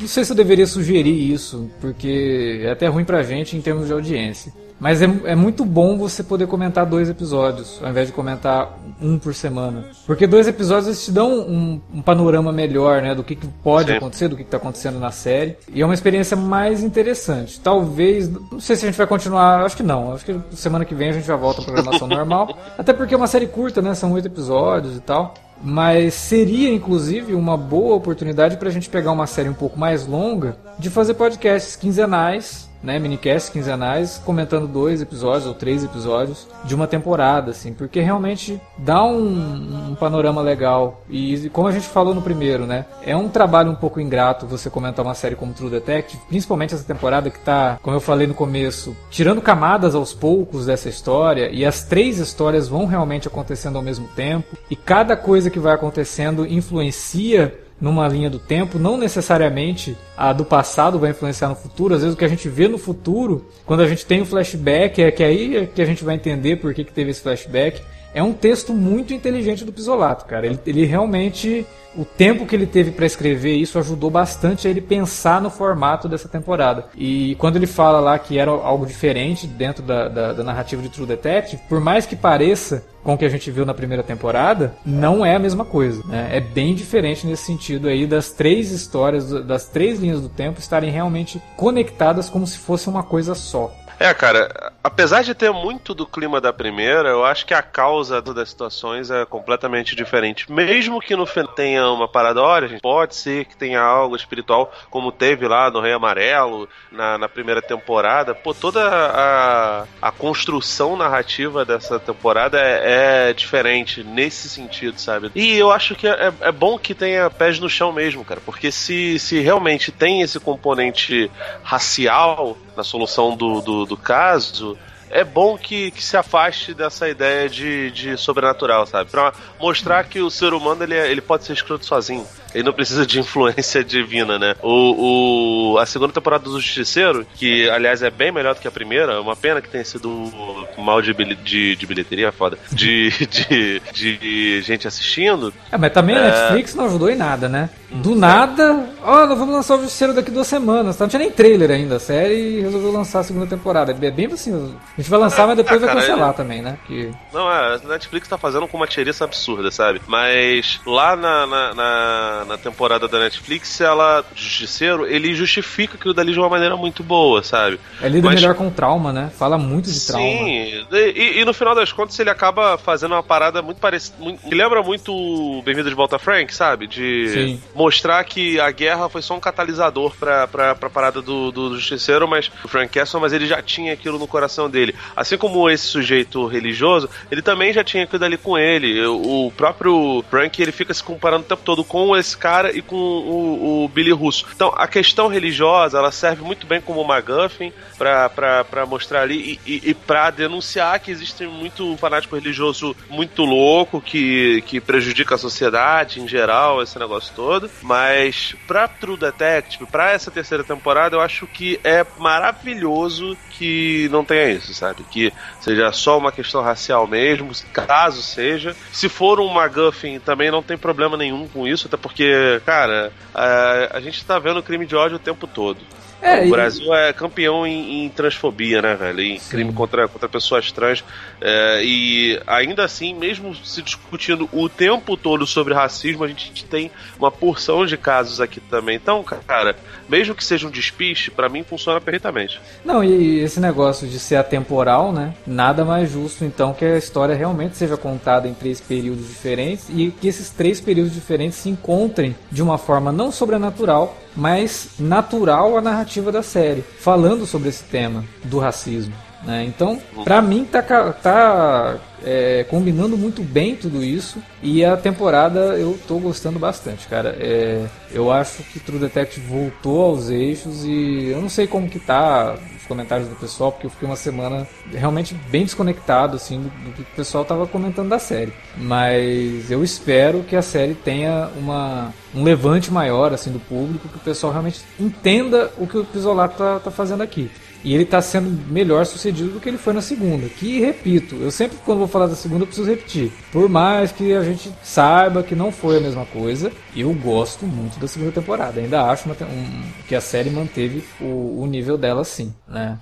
Não 0.00 0.08
sei 0.08 0.24
se 0.24 0.32
eu 0.32 0.36
deveria 0.36 0.66
sugerir 0.66 1.32
isso, 1.32 1.70
porque 1.80 2.62
é 2.64 2.70
até 2.72 2.88
ruim 2.88 3.04
pra 3.04 3.22
gente 3.22 3.56
em 3.56 3.60
termos 3.60 3.86
de 3.86 3.92
audiência. 3.92 4.52
Mas 4.78 5.00
é, 5.00 5.06
é 5.24 5.34
muito 5.34 5.64
bom 5.64 5.96
você 5.96 6.22
poder 6.22 6.46
comentar 6.46 6.84
dois 6.84 7.08
episódios, 7.08 7.80
ao 7.82 7.88
invés 7.88 8.08
de 8.08 8.12
comentar 8.12 8.78
um 9.00 9.18
por 9.18 9.34
semana. 9.34 9.84
Porque 10.06 10.26
dois 10.26 10.46
episódios 10.46 10.86
eles 10.86 11.04
te 11.04 11.10
dão 11.10 11.40
um, 11.40 11.80
um 11.94 12.02
panorama 12.02 12.52
melhor, 12.52 13.00
né? 13.00 13.14
Do 13.14 13.24
que, 13.24 13.34
que 13.34 13.46
pode 13.46 13.90
Sim. 13.90 13.96
acontecer, 13.96 14.28
do 14.28 14.36
que 14.36 14.42
está 14.42 14.58
acontecendo 14.58 14.98
na 14.98 15.10
série. 15.10 15.56
E 15.72 15.80
é 15.80 15.84
uma 15.84 15.94
experiência 15.94 16.36
mais 16.36 16.82
interessante. 16.82 17.58
Talvez. 17.60 18.28
Não 18.28 18.60
sei 18.60 18.76
se 18.76 18.84
a 18.84 18.88
gente 18.88 18.98
vai 18.98 19.06
continuar. 19.06 19.62
Acho 19.64 19.76
que 19.76 19.82
não. 19.82 20.12
Acho 20.12 20.24
que 20.24 20.38
semana 20.52 20.84
que 20.84 20.94
vem 20.94 21.08
a 21.08 21.12
gente 21.12 21.26
já 21.26 21.36
volta 21.36 21.62
à 21.62 21.64
programação 21.64 22.06
normal. 22.08 22.56
Até 22.76 22.92
porque 22.92 23.14
é 23.14 23.16
uma 23.16 23.26
série 23.26 23.46
curta, 23.46 23.80
né? 23.80 23.94
São 23.94 24.12
oito 24.12 24.26
episódios 24.26 24.96
e 24.96 25.00
tal. 25.00 25.32
Mas 25.62 26.12
seria, 26.12 26.70
inclusive, 26.70 27.34
uma 27.34 27.56
boa 27.56 27.96
oportunidade 27.96 28.58
para 28.58 28.68
a 28.68 28.72
gente 28.72 28.90
pegar 28.90 29.12
uma 29.12 29.26
série 29.26 29.48
um 29.48 29.54
pouco 29.54 29.78
mais 29.78 30.06
longa 30.06 30.56
de 30.78 30.90
fazer 30.90 31.14
podcasts 31.14 31.76
quinzenais 31.76 32.68
né, 32.82 32.98
minicasts 32.98 33.50
quinzenais, 33.50 34.20
comentando 34.24 34.66
dois 34.66 35.00
episódios 35.00 35.46
ou 35.46 35.54
três 35.54 35.84
episódios 35.84 36.46
de 36.64 36.74
uma 36.74 36.86
temporada, 36.86 37.50
assim, 37.50 37.72
porque 37.72 38.00
realmente 38.00 38.60
dá 38.78 39.02
um, 39.04 39.90
um, 39.90 39.94
panorama 39.94 40.40
legal. 40.40 41.02
E 41.08 41.48
como 41.50 41.68
a 41.68 41.72
gente 41.72 41.86
falou 41.86 42.14
no 42.14 42.22
primeiro, 42.22 42.66
né, 42.66 42.86
é 43.02 43.16
um 43.16 43.28
trabalho 43.28 43.70
um 43.70 43.74
pouco 43.74 44.00
ingrato 44.00 44.46
você 44.46 44.70
comentar 44.70 45.04
uma 45.04 45.14
série 45.14 45.34
como 45.34 45.52
True 45.52 45.70
Detective, 45.70 46.22
principalmente 46.28 46.74
essa 46.74 46.84
temporada 46.84 47.30
que 47.30 47.38
tá, 47.40 47.78
como 47.82 47.96
eu 47.96 48.00
falei 48.00 48.26
no 48.26 48.34
começo, 48.34 48.96
tirando 49.10 49.40
camadas 49.40 49.94
aos 49.94 50.12
poucos 50.12 50.66
dessa 50.66 50.88
história, 50.88 51.50
e 51.50 51.64
as 51.64 51.84
três 51.84 52.18
histórias 52.18 52.68
vão 52.68 52.86
realmente 52.86 53.28
acontecendo 53.28 53.76
ao 53.76 53.82
mesmo 53.82 54.08
tempo, 54.08 54.56
e 54.70 54.76
cada 54.76 55.16
coisa 55.16 55.50
que 55.50 55.58
vai 55.58 55.74
acontecendo 55.74 56.46
influencia 56.46 57.65
numa 57.80 58.08
linha 58.08 58.30
do 58.30 58.38
tempo, 58.38 58.78
não 58.78 58.96
necessariamente 58.96 59.96
a 60.16 60.32
do 60.32 60.44
passado 60.44 60.98
vai 60.98 61.10
influenciar 61.10 61.48
no 61.48 61.54
futuro. 61.54 61.94
Às 61.94 62.00
vezes 62.00 62.14
o 62.14 62.18
que 62.18 62.24
a 62.24 62.28
gente 62.28 62.48
vê 62.48 62.68
no 62.68 62.78
futuro, 62.78 63.46
quando 63.64 63.80
a 63.80 63.88
gente 63.88 64.06
tem 64.06 64.22
um 64.22 64.26
flashback, 64.26 65.02
é 65.02 65.10
que 65.10 65.22
aí 65.22 65.56
é 65.56 65.66
que 65.66 65.82
a 65.82 65.84
gente 65.84 66.02
vai 66.02 66.14
entender 66.14 66.56
por 66.56 66.72
que, 66.72 66.84
que 66.84 66.92
teve 66.92 67.10
esse 67.10 67.20
flashback. 67.20 67.82
É 68.16 68.22
um 68.22 68.32
texto 68.32 68.72
muito 68.72 69.12
inteligente 69.12 69.62
do 69.62 69.70
Pisolato, 69.70 70.24
cara. 70.24 70.46
Ele, 70.46 70.58
ele 70.66 70.84
realmente. 70.86 71.66
O 71.94 72.04
tempo 72.04 72.44
que 72.44 72.54
ele 72.54 72.66
teve 72.66 72.90
para 72.90 73.06
escrever 73.06 73.54
isso 73.56 73.78
ajudou 73.78 74.10
bastante 74.10 74.66
a 74.66 74.70
ele 74.70 74.82
pensar 74.82 75.40
no 75.40 75.48
formato 75.48 76.08
dessa 76.08 76.28
temporada. 76.28 76.88
E 76.94 77.34
quando 77.36 77.56
ele 77.56 77.66
fala 77.66 78.00
lá 78.00 78.18
que 78.18 78.38
era 78.38 78.50
algo 78.50 78.84
diferente 78.84 79.46
dentro 79.46 79.82
da, 79.82 80.06
da, 80.06 80.32
da 80.34 80.44
narrativa 80.44 80.82
de 80.82 80.90
True 80.90 81.06
Detective, 81.06 81.62
por 81.68 81.80
mais 81.80 82.04
que 82.04 82.14
pareça 82.14 82.84
com 83.02 83.14
o 83.14 83.18
que 83.18 83.24
a 83.24 83.30
gente 83.30 83.50
viu 83.50 83.64
na 83.64 83.72
primeira 83.72 84.02
temporada, 84.02 84.74
não 84.84 85.24
é 85.24 85.36
a 85.36 85.38
mesma 85.38 85.64
coisa. 85.64 86.02
Né? 86.06 86.28
É 86.32 86.40
bem 86.40 86.74
diferente 86.74 87.26
nesse 87.26 87.44
sentido 87.44 87.88
aí 87.88 88.06
das 88.06 88.30
três 88.30 88.70
histórias, 88.72 89.30
das 89.44 89.68
três 89.68 89.98
linhas 89.98 90.20
do 90.20 90.28
tempo 90.28 90.60
estarem 90.60 90.90
realmente 90.90 91.40
conectadas 91.56 92.28
como 92.28 92.46
se 92.46 92.58
fosse 92.58 92.90
uma 92.90 93.02
coisa 93.02 93.34
só. 93.34 93.72
É, 93.98 94.12
cara, 94.12 94.72
apesar 94.84 95.22
de 95.22 95.34
ter 95.34 95.50
muito 95.50 95.94
do 95.94 96.06
clima 96.06 96.38
da 96.40 96.52
primeira, 96.52 97.08
eu 97.08 97.24
acho 97.24 97.46
que 97.46 97.54
a 97.54 97.62
causa 97.62 98.20
das 98.20 98.50
situações 98.50 99.10
é 99.10 99.24
completamente 99.24 99.96
diferente. 99.96 100.50
Mesmo 100.52 101.00
que 101.00 101.16
no 101.16 101.24
final 101.24 101.48
tenha 101.48 101.88
uma 101.90 102.06
parada, 102.06 102.36
pode 102.82 103.14
ser 103.14 103.46
que 103.46 103.56
tenha 103.56 103.80
algo 103.80 104.14
espiritual, 104.14 104.70
como 104.90 105.10
teve 105.10 105.48
lá 105.48 105.70
no 105.70 105.80
Rei 105.80 105.92
Amarelo, 105.92 106.68
na, 106.92 107.16
na 107.16 107.28
primeira 107.28 107.62
temporada. 107.62 108.34
Pô, 108.34 108.52
toda 108.52 108.86
a, 108.86 109.84
a 110.02 110.12
construção 110.12 110.96
narrativa 110.96 111.64
dessa 111.64 111.98
temporada 111.98 112.58
é, 112.60 113.30
é, 113.30 113.32
diferente 113.32 114.04
nesse 114.04 114.48
sentido, 114.48 115.00
sabe? 115.00 115.30
E 115.34 115.56
eu 115.56 115.70
acho 115.70 115.94
que 115.94 116.06
é, 116.06 116.32
é 116.40 116.52
bom 116.52 116.78
que 116.78 116.94
tenha 116.94 117.30
pés 117.30 117.58
no 117.58 117.68
chão 117.68 117.92
mesmo, 117.92 118.24
cara, 118.24 118.40
porque 118.44 118.70
se, 118.70 119.18
se 119.18 119.40
realmente 119.40 119.90
tem 119.90 120.20
esse 120.20 120.38
componente 120.38 121.30
racial 121.62 122.56
na 122.76 122.84
solução 122.84 123.36
do, 123.36 123.60
do 123.60 123.86
do, 123.86 123.96
caso, 123.96 124.76
é 125.10 125.24
bom 125.24 125.56
que, 125.56 125.90
que 125.90 126.02
se 126.02 126.16
afaste 126.16 126.74
dessa 126.74 127.08
ideia 127.08 127.48
de, 127.48 127.90
de 127.90 128.16
sobrenatural, 128.16 128.86
sabe? 128.86 129.10
Pra 129.10 129.32
mostrar 129.60 130.04
que 130.04 130.20
o 130.20 130.30
ser 130.30 130.52
humano 130.52 130.82
ele, 130.82 130.94
é, 130.94 131.10
ele 131.10 131.20
pode 131.20 131.44
ser 131.44 131.52
escroto 131.52 131.86
sozinho. 131.86 132.26
Ele 132.56 132.62
não 132.62 132.72
precisa 132.72 133.04
de 133.04 133.20
influência 133.20 133.84
divina, 133.84 134.38
né? 134.38 134.54
O, 134.62 135.74
o, 135.74 135.78
a 135.78 135.84
segunda 135.84 136.14
temporada 136.14 136.44
do 136.44 136.58
Justiceiro, 136.58 137.26
que 137.34 137.68
aliás 137.68 138.02
é 138.02 138.10
bem 138.10 138.32
melhor 138.32 138.54
do 138.54 138.62
que 138.62 138.66
a 138.66 138.70
primeira, 138.70 139.12
é 139.12 139.18
uma 139.18 139.36
pena 139.36 139.60
que 139.60 139.68
tenha 139.68 139.84
sido 139.84 140.08
um 140.08 140.82
mal 140.82 141.02
de, 141.02 141.12
de, 141.12 141.76
de 141.76 141.86
bilheteria, 141.86 142.32
foda, 142.32 142.58
de, 142.72 143.10
de, 143.28 143.82
de, 143.92 144.62
gente 144.62 144.88
assistindo. 144.88 145.52
É, 145.70 145.76
mas 145.76 145.92
também 145.92 146.16
a 146.16 146.20
é... 146.20 146.30
Netflix 146.30 146.74
não 146.74 146.86
ajudou 146.86 147.10
em 147.10 147.16
nada, 147.16 147.46
né? 147.46 147.68
Do 147.90 148.14
nada, 148.14 148.88
ó, 149.02 149.22
oh, 149.22 149.26
nós 149.26 149.38
vamos 149.38 149.54
lançar 149.54 149.76
o 149.76 149.82
Justiceiro 149.82 150.14
daqui 150.14 150.30
duas 150.30 150.46
semanas. 150.46 150.96
Tá? 150.96 151.04
Não 151.04 151.08
tinha 151.10 151.20
nem 151.20 151.30
trailer 151.30 151.70
ainda 151.70 151.96
a 151.96 152.00
série 152.00 152.58
e 152.58 152.60
resolveu 152.62 152.90
lançar 152.90 153.20
a 153.20 153.24
segunda 153.24 153.46
temporada. 153.46 153.92
É 153.92 154.10
bem 154.10 154.26
assim, 154.26 154.52
a 154.52 155.00
gente 155.00 155.10
vai 155.10 155.20
lançar, 155.20 155.46
mas 155.46 155.56
depois 155.56 155.82
ah, 155.82 155.86
vai 155.86 155.94
cancelar 155.94 156.28
ele... 156.28 156.36
também, 156.36 156.62
né? 156.62 156.78
Que... 156.86 157.12
Não, 157.32 157.50
é, 157.50 157.74
a 157.74 157.88
Netflix 157.88 158.26
tá 158.26 158.38
fazendo 158.38 158.66
com 158.66 158.76
uma 158.76 158.86
tiriça 158.86 159.24
absurda, 159.24 159.70
sabe? 159.70 160.00
Mas 160.06 160.80
lá 160.86 161.14
na, 161.14 161.46
na, 161.46 161.74
na 161.74 162.45
na 162.46 162.56
temporada 162.56 163.08
da 163.08 163.18
Netflix, 163.18 163.80
ela, 163.80 164.24
Justiceiro, 164.34 165.06
ele 165.06 165.34
justifica 165.34 165.96
aquilo 165.96 166.14
dali 166.14 166.32
de 166.32 166.38
uma 166.38 166.48
maneira 166.48 166.76
muito 166.76 167.02
boa, 167.02 167.42
sabe? 167.42 167.78
É 168.00 168.08
lida 168.08 168.26
Mas... 168.26 168.40
melhor 168.40 168.54
com 168.54 168.70
trauma, 168.70 169.12
né? 169.12 169.30
Fala 169.36 169.58
muito 169.58 169.90
de 169.90 170.06
trauma. 170.06 170.26
Sim, 170.26 170.86
e, 170.92 171.40
e, 171.40 171.44
no 171.44 171.52
final 171.52 171.74
das 171.74 171.92
contas 171.92 172.18
ele 172.18 172.30
acaba 172.30 172.78
fazendo 172.78 173.12
uma 173.12 173.22
parada 173.22 173.60
muito 173.62 173.78
parecida, 173.78 174.16
que 174.48 174.54
lembra 174.54 174.82
muito 174.82 175.62
Bem-vindo 175.64 175.88
de 175.88 175.94
Volta 175.94 176.18
Frank, 176.18 176.54
sabe? 176.54 176.86
De 176.86 177.28
Sim. 177.28 177.62
mostrar 177.74 178.22
que 178.24 178.60
a 178.60 178.70
guerra 178.70 179.08
foi 179.08 179.22
só 179.22 179.34
um 179.34 179.40
catalisador 179.40 180.14
pra, 180.18 180.46
pra, 180.46 180.74
pra 180.74 180.90
parada 180.90 181.20
do, 181.20 181.50
do, 181.50 181.70
do 181.70 181.76
Justiceiro, 181.76 182.28
mas 182.28 182.50
o 182.64 182.68
Frank 182.68 182.92
Castle, 182.92 183.20
mas 183.20 183.32
ele 183.32 183.46
já 183.46 183.60
tinha 183.62 183.92
aquilo 183.92 184.18
no 184.18 184.26
coração 184.26 184.70
dele. 184.70 184.94
Assim 185.14 185.36
como 185.36 185.68
esse 185.68 185.84
sujeito 185.84 186.46
religioso, 186.46 187.08
ele 187.30 187.42
também 187.42 187.72
já 187.72 187.82
tinha 187.82 188.04
aquilo 188.04 188.24
ali 188.24 188.36
com 188.36 188.56
ele. 188.56 189.04
O 189.06 189.52
próprio 189.56 190.24
Frank, 190.30 190.60
ele 190.60 190.72
fica 190.72 190.94
se 190.94 191.02
comparando 191.02 191.44
o 191.44 191.48
tempo 191.48 191.62
todo 191.64 191.84
com 191.84 192.16
esse 192.16 192.35
cara 192.36 192.76
e 192.76 192.82
com 192.82 192.96
o, 192.96 193.84
o 193.84 193.88
Billy 193.88 194.12
Russo. 194.12 194.46
Então, 194.54 194.72
a 194.76 194.86
questão 194.86 195.28
religiosa, 195.28 195.98
ela 195.98 196.12
serve 196.12 196.42
muito 196.42 196.66
bem 196.66 196.80
como 196.80 197.04
MacGuffin 197.04 197.72
para 197.96 198.86
mostrar 198.86 199.22
ali 199.22 199.60
e, 199.66 199.72
e, 199.74 199.90
e 199.90 199.94
para 199.94 200.30
denunciar 200.30 201.00
que 201.00 201.10
existe 201.10 201.46
muito 201.46 201.96
fanático 201.96 202.36
religioso 202.36 202.96
muito 203.08 203.44
louco 203.44 204.00
que, 204.00 204.62
que 204.66 204.80
prejudica 204.80 205.34
a 205.34 205.38
sociedade 205.38 206.20
em 206.20 206.28
geral, 206.28 206.82
esse 206.82 206.98
negócio 206.98 207.34
todo. 207.34 207.70
Mas 207.82 208.54
pra 208.66 208.88
True 208.88 209.16
Detective, 209.16 209.86
pra 209.86 210.12
essa 210.12 210.30
terceira 210.30 210.64
temporada, 210.64 211.16
eu 211.16 211.20
acho 211.20 211.46
que 211.46 211.80
é 211.82 212.04
maravilhoso 212.18 213.36
que 213.50 214.08
não 214.10 214.24
tenha 214.24 214.50
isso, 214.50 214.74
sabe? 214.74 215.04
Que 215.04 215.32
seja 215.60 215.90
só 215.92 216.18
uma 216.18 216.32
questão 216.32 216.62
racial 216.62 217.06
mesmo, 217.06 217.50
caso 217.72 218.22
seja. 218.22 218.76
Se 218.92 219.08
for 219.08 219.40
um 219.40 219.48
MacGuffin, 219.48 220.18
também 220.18 220.50
não 220.50 220.62
tem 220.62 220.76
problema 220.76 221.16
nenhum 221.16 221.48
com 221.48 221.66
isso, 221.66 221.86
até 221.86 221.96
porque, 221.96 222.15
cara, 222.64 223.12
a, 223.34 223.96
a 223.96 224.00
gente 224.00 224.24
tá 224.24 224.38
vendo 224.38 224.62
crime 224.62 224.86
de 224.86 224.96
ódio 224.96 225.16
o 225.16 225.20
tempo 225.20 225.46
todo. 225.46 225.80
É, 226.20 226.46
o 226.46 226.50
Brasil 226.50 226.86
e... 226.86 226.96
é 226.96 227.12
campeão 227.12 227.66
em, 227.66 228.04
em, 228.04 228.08
transfobia, 228.08 228.80
né, 228.80 228.94
velho? 228.94 229.20
Em 229.20 229.38
Sim. 229.38 229.50
crime 229.50 229.72
contra, 229.72 230.08
contra 230.08 230.28
pessoas 230.28 230.72
trans. 230.72 231.04
É, 231.40 231.82
e 231.84 232.40
ainda 232.46 232.84
assim, 232.84 233.14
mesmo 233.14 233.54
se 233.54 233.82
discutindo 233.82 234.48
o 234.52 234.68
tempo 234.68 235.16
todo 235.16 235.46
sobre 235.46 235.74
racismo, 235.74 236.24
a 236.24 236.28
gente 236.28 236.64
tem 236.64 236.90
uma 237.18 237.30
porção 237.30 237.84
de 237.86 237.96
casos 237.96 238.40
aqui 238.40 238.60
também. 238.60 238.96
Então, 238.96 239.22
cara, 239.22 239.76
mesmo 240.08 240.34
que 240.34 240.44
seja 240.44 240.66
um 240.66 240.70
despiste, 240.70 241.30
para 241.30 241.48
mim 241.48 241.62
funciona 241.62 242.00
perfeitamente. 242.00 242.60
Não, 242.84 243.02
e 243.02 243.40
esse 243.40 243.60
negócio 243.60 244.06
de 244.06 244.18
ser 244.18 244.36
atemporal, 244.36 245.12
né? 245.12 245.34
Nada 245.46 245.84
mais 245.84 246.10
justo, 246.10 246.44
então, 246.44 246.72
que 246.72 246.84
a 246.84 246.98
história 246.98 247.34
realmente 247.34 247.76
seja 247.76 247.96
contada 247.96 248.48
em 248.48 248.54
três 248.54 248.80
períodos 248.80 249.28
diferentes 249.28 249.86
e 249.88 250.10
que 250.10 250.28
esses 250.28 250.50
três 250.50 250.80
períodos 250.80 251.12
diferentes 251.12 251.58
se 251.58 251.68
encontrem 251.68 252.34
de 252.50 252.62
uma 252.62 252.78
forma 252.78 253.12
não 253.12 253.30
sobrenatural, 253.30 254.16
mas 254.36 254.90
natural 254.98 255.76
à 255.76 255.80
narrativa 255.80 256.30
da 256.30 256.42
série, 256.42 256.84
falando 257.00 257.46
sobre 257.46 257.68
esse 257.68 257.84
tema 257.84 258.24
do 258.44 258.58
racismo. 258.58 259.14
Né? 259.44 259.64
Então, 259.64 260.00
pra 260.24 260.42
mim, 260.42 260.64
tá, 260.64 260.82
tá 261.12 261.98
é, 262.24 262.64
combinando 262.68 263.16
muito 263.16 263.42
bem 263.42 263.76
tudo 263.76 264.02
isso. 264.02 264.42
E 264.60 264.84
a 264.84 264.96
temporada 264.96 265.76
eu 265.78 265.98
tô 266.08 266.18
gostando 266.18 266.58
bastante, 266.58 267.06
cara. 267.06 267.36
É, 267.38 267.86
eu 268.10 268.32
acho 268.32 268.64
que 268.64 268.80
True 268.80 268.98
Detective 268.98 269.46
voltou 269.46 270.04
aos 270.04 270.30
eixos 270.30 270.84
e 270.84 271.28
eu 271.30 271.40
não 271.40 271.48
sei 271.48 271.66
como 271.66 271.88
que 271.88 272.00
tá 272.00 272.56
comentários 272.86 273.28
do 273.28 273.36
pessoal, 273.36 273.72
porque 273.72 273.86
eu 273.86 273.90
fiquei 273.90 274.08
uma 274.08 274.16
semana 274.16 274.66
realmente 274.90 275.34
bem 275.34 275.64
desconectado 275.64 276.36
assim 276.36 276.60
do, 276.60 276.68
do 276.68 276.92
que 276.92 277.02
o 277.02 277.16
pessoal 277.16 277.44
tava 277.44 277.66
comentando 277.66 278.08
da 278.08 278.18
série. 278.18 278.52
Mas 278.76 279.70
eu 279.70 279.84
espero 279.84 280.42
que 280.42 280.56
a 280.56 280.62
série 280.62 280.94
tenha 280.94 281.50
uma, 281.56 282.12
um 282.34 282.42
levante 282.42 282.90
maior 282.90 283.32
assim 283.32 283.50
do 283.50 283.60
público, 283.60 284.08
que 284.08 284.16
o 284.16 284.20
pessoal 284.20 284.52
realmente 284.52 284.80
entenda 284.98 285.70
o 285.78 285.86
que 285.86 285.98
o 285.98 286.04
Pisolato 286.04 286.56
tá, 286.56 286.80
tá 286.80 286.90
fazendo 286.90 287.22
aqui. 287.22 287.50
E 287.86 287.94
ele 287.94 288.02
está 288.02 288.20
sendo 288.20 288.50
melhor 288.68 289.06
sucedido 289.06 289.52
do 289.52 289.60
que 289.60 289.68
ele 289.68 289.78
foi 289.78 289.92
na 289.92 290.02
segunda. 290.02 290.48
Que, 290.48 290.80
repito, 290.80 291.36
eu 291.36 291.52
sempre 291.52 291.78
quando 291.84 291.98
vou 291.98 292.08
falar 292.08 292.26
da 292.26 292.34
segunda 292.34 292.64
eu 292.64 292.66
preciso 292.66 292.90
repetir. 292.90 293.30
Por 293.52 293.68
mais 293.68 294.10
que 294.10 294.34
a 294.34 294.42
gente 294.42 294.72
saiba 294.82 295.40
que 295.44 295.54
não 295.54 295.70
foi 295.70 295.98
a 295.98 296.00
mesma 296.00 296.26
coisa, 296.26 296.72
eu 296.96 297.14
gosto 297.14 297.64
muito 297.64 298.00
da 298.00 298.08
segunda 298.08 298.32
temporada. 298.32 298.80
Ainda 298.80 299.04
acho 299.04 299.26
uma, 299.26 299.36
um, 299.36 299.82
que 300.08 300.16
a 300.16 300.20
série 300.20 300.50
manteve 300.50 301.04
o, 301.20 301.62
o 301.62 301.66
nível 301.68 301.96
dela 301.96 302.24
sim, 302.24 302.52
né? 302.66 302.98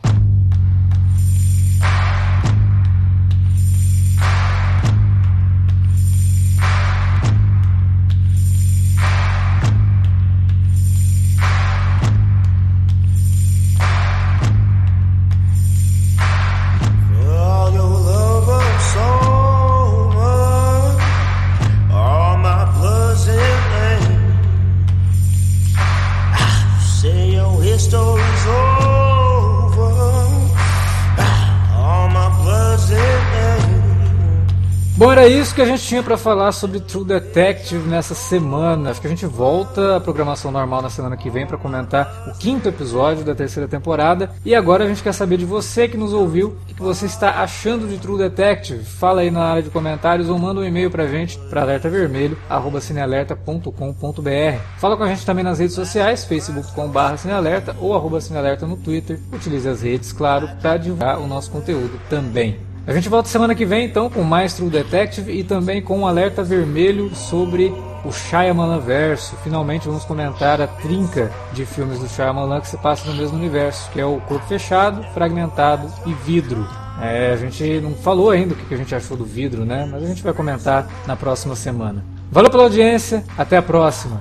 A 35.65 35.67
gente 35.67 35.83
tinha 35.83 36.03
para 36.03 36.19
falar 36.19 36.53
sobre 36.53 36.79
True 36.79 37.05
Detective 37.05 37.89
nessa 37.89 38.15
semana. 38.15 38.91
Acho 38.91 39.01
que 39.01 39.07
a 39.07 39.11
gente 39.11 39.25
volta 39.25 39.97
à 39.97 40.01
programação 40.01 40.51
normal 40.51 40.83
na 40.83 40.91
semana 40.91 41.17
que 41.17 41.31
vem 41.31 41.47
para 41.47 41.57
comentar 41.57 42.29
o 42.29 42.35
quinto 42.39 42.69
episódio 42.69 43.25
da 43.25 43.35
terceira 43.35 43.67
temporada. 43.67 44.31
E 44.45 44.55
agora 44.55 44.85
a 44.85 44.89
gente 44.89 45.03
quer 45.03 45.13
saber 45.13 45.39
de 45.39 45.47
você 45.47 45.89
que 45.89 45.97
nos 45.97 46.13
ouviu, 46.13 46.49
o 46.49 46.57
que 46.67 46.83
você 46.83 47.07
está 47.07 47.43
achando 47.43 47.89
de 47.89 47.97
True 47.99 48.19
Detective. 48.19 48.85
Fala 48.85 49.23
aí 49.23 49.31
na 49.31 49.45
área 49.45 49.63
de 49.63 49.71
comentários 49.71 50.29
ou 50.29 50.39
manda 50.39 50.61
um 50.61 50.65
e-mail 50.65 50.91
pra 50.91 51.07
gente 51.07 51.39
para 51.49 51.63
alertavermelho@cinealerta.com.br. 51.63 54.61
Fala 54.79 54.99
com 54.99 55.03
a 55.03 55.09
gente 55.09 55.25
também 55.25 55.45
nas 55.45 55.59
redes 55.59 55.75
sociais, 55.75 56.27
facebook.com/cinealerta 56.27 57.75
ou 57.81 57.95
arroba 57.95 58.21
cinealerta 58.21 58.67
no 58.67 58.77
Twitter. 58.77 59.19
Utilize 59.33 59.67
as 59.67 59.81
redes, 59.81 60.13
claro, 60.13 60.47
para 60.61 60.77
divulgar 60.77 61.19
o 61.19 61.27
nosso 61.27 61.51
conteúdo 61.51 61.99
também. 62.11 62.74
A 62.87 62.93
gente 62.93 63.09
volta 63.09 63.31
semana 63.31 63.55
que 63.55 63.65
vem 63.65 63.87
então 63.87 64.11
com 64.11 64.23
mais 64.23 64.53
True 64.53 64.69
Detective 64.69 65.33
e 65.33 65.43
também 65.43 65.81
com 65.81 66.01
um 66.01 66.07
alerta 66.07 66.45
vermelho 66.45 67.15
sobre 67.15 67.73
o 68.05 68.13
Shyamalan 68.13 68.79
verso. 68.79 69.35
Finalmente 69.43 69.89
vamos 69.89 70.05
comentar 70.05 70.61
a 70.61 70.67
trinca 70.67 71.33
de 71.55 71.65
filmes 71.65 71.99
do 71.99 72.07
Shyamalan 72.07 72.61
que 72.61 72.69
se 72.69 72.77
passa 72.77 73.11
no 73.11 73.17
mesmo 73.17 73.39
universo, 73.39 73.91
que 73.91 73.99
é 73.99 74.05
o 74.05 74.21
Corpo 74.21 74.47
Fechado, 74.47 75.03
Fragmentado 75.15 75.91
e 76.05 76.13
Vidro. 76.13 76.69
É, 77.01 77.33
a 77.33 77.37
gente 77.37 77.81
não 77.81 77.95
falou 77.95 78.31
ainda 78.31 78.53
o 78.53 78.57
que 78.57 78.75
a 78.75 78.77
gente 78.77 78.95
achou 78.95 79.17
do 79.17 79.25
vidro, 79.25 79.65
né? 79.65 79.89
Mas 79.91 80.05
a 80.05 80.07
gente 80.07 80.23
vai 80.23 80.35
comentar 80.35 80.87
na 81.07 81.17
próxima 81.17 81.57
semana. 81.57 82.05
Valeu 82.31 82.51
pela 82.51 82.65
audiência, 82.65 83.25
até 83.39 83.57
a 83.57 83.63
próxima. 83.63 84.21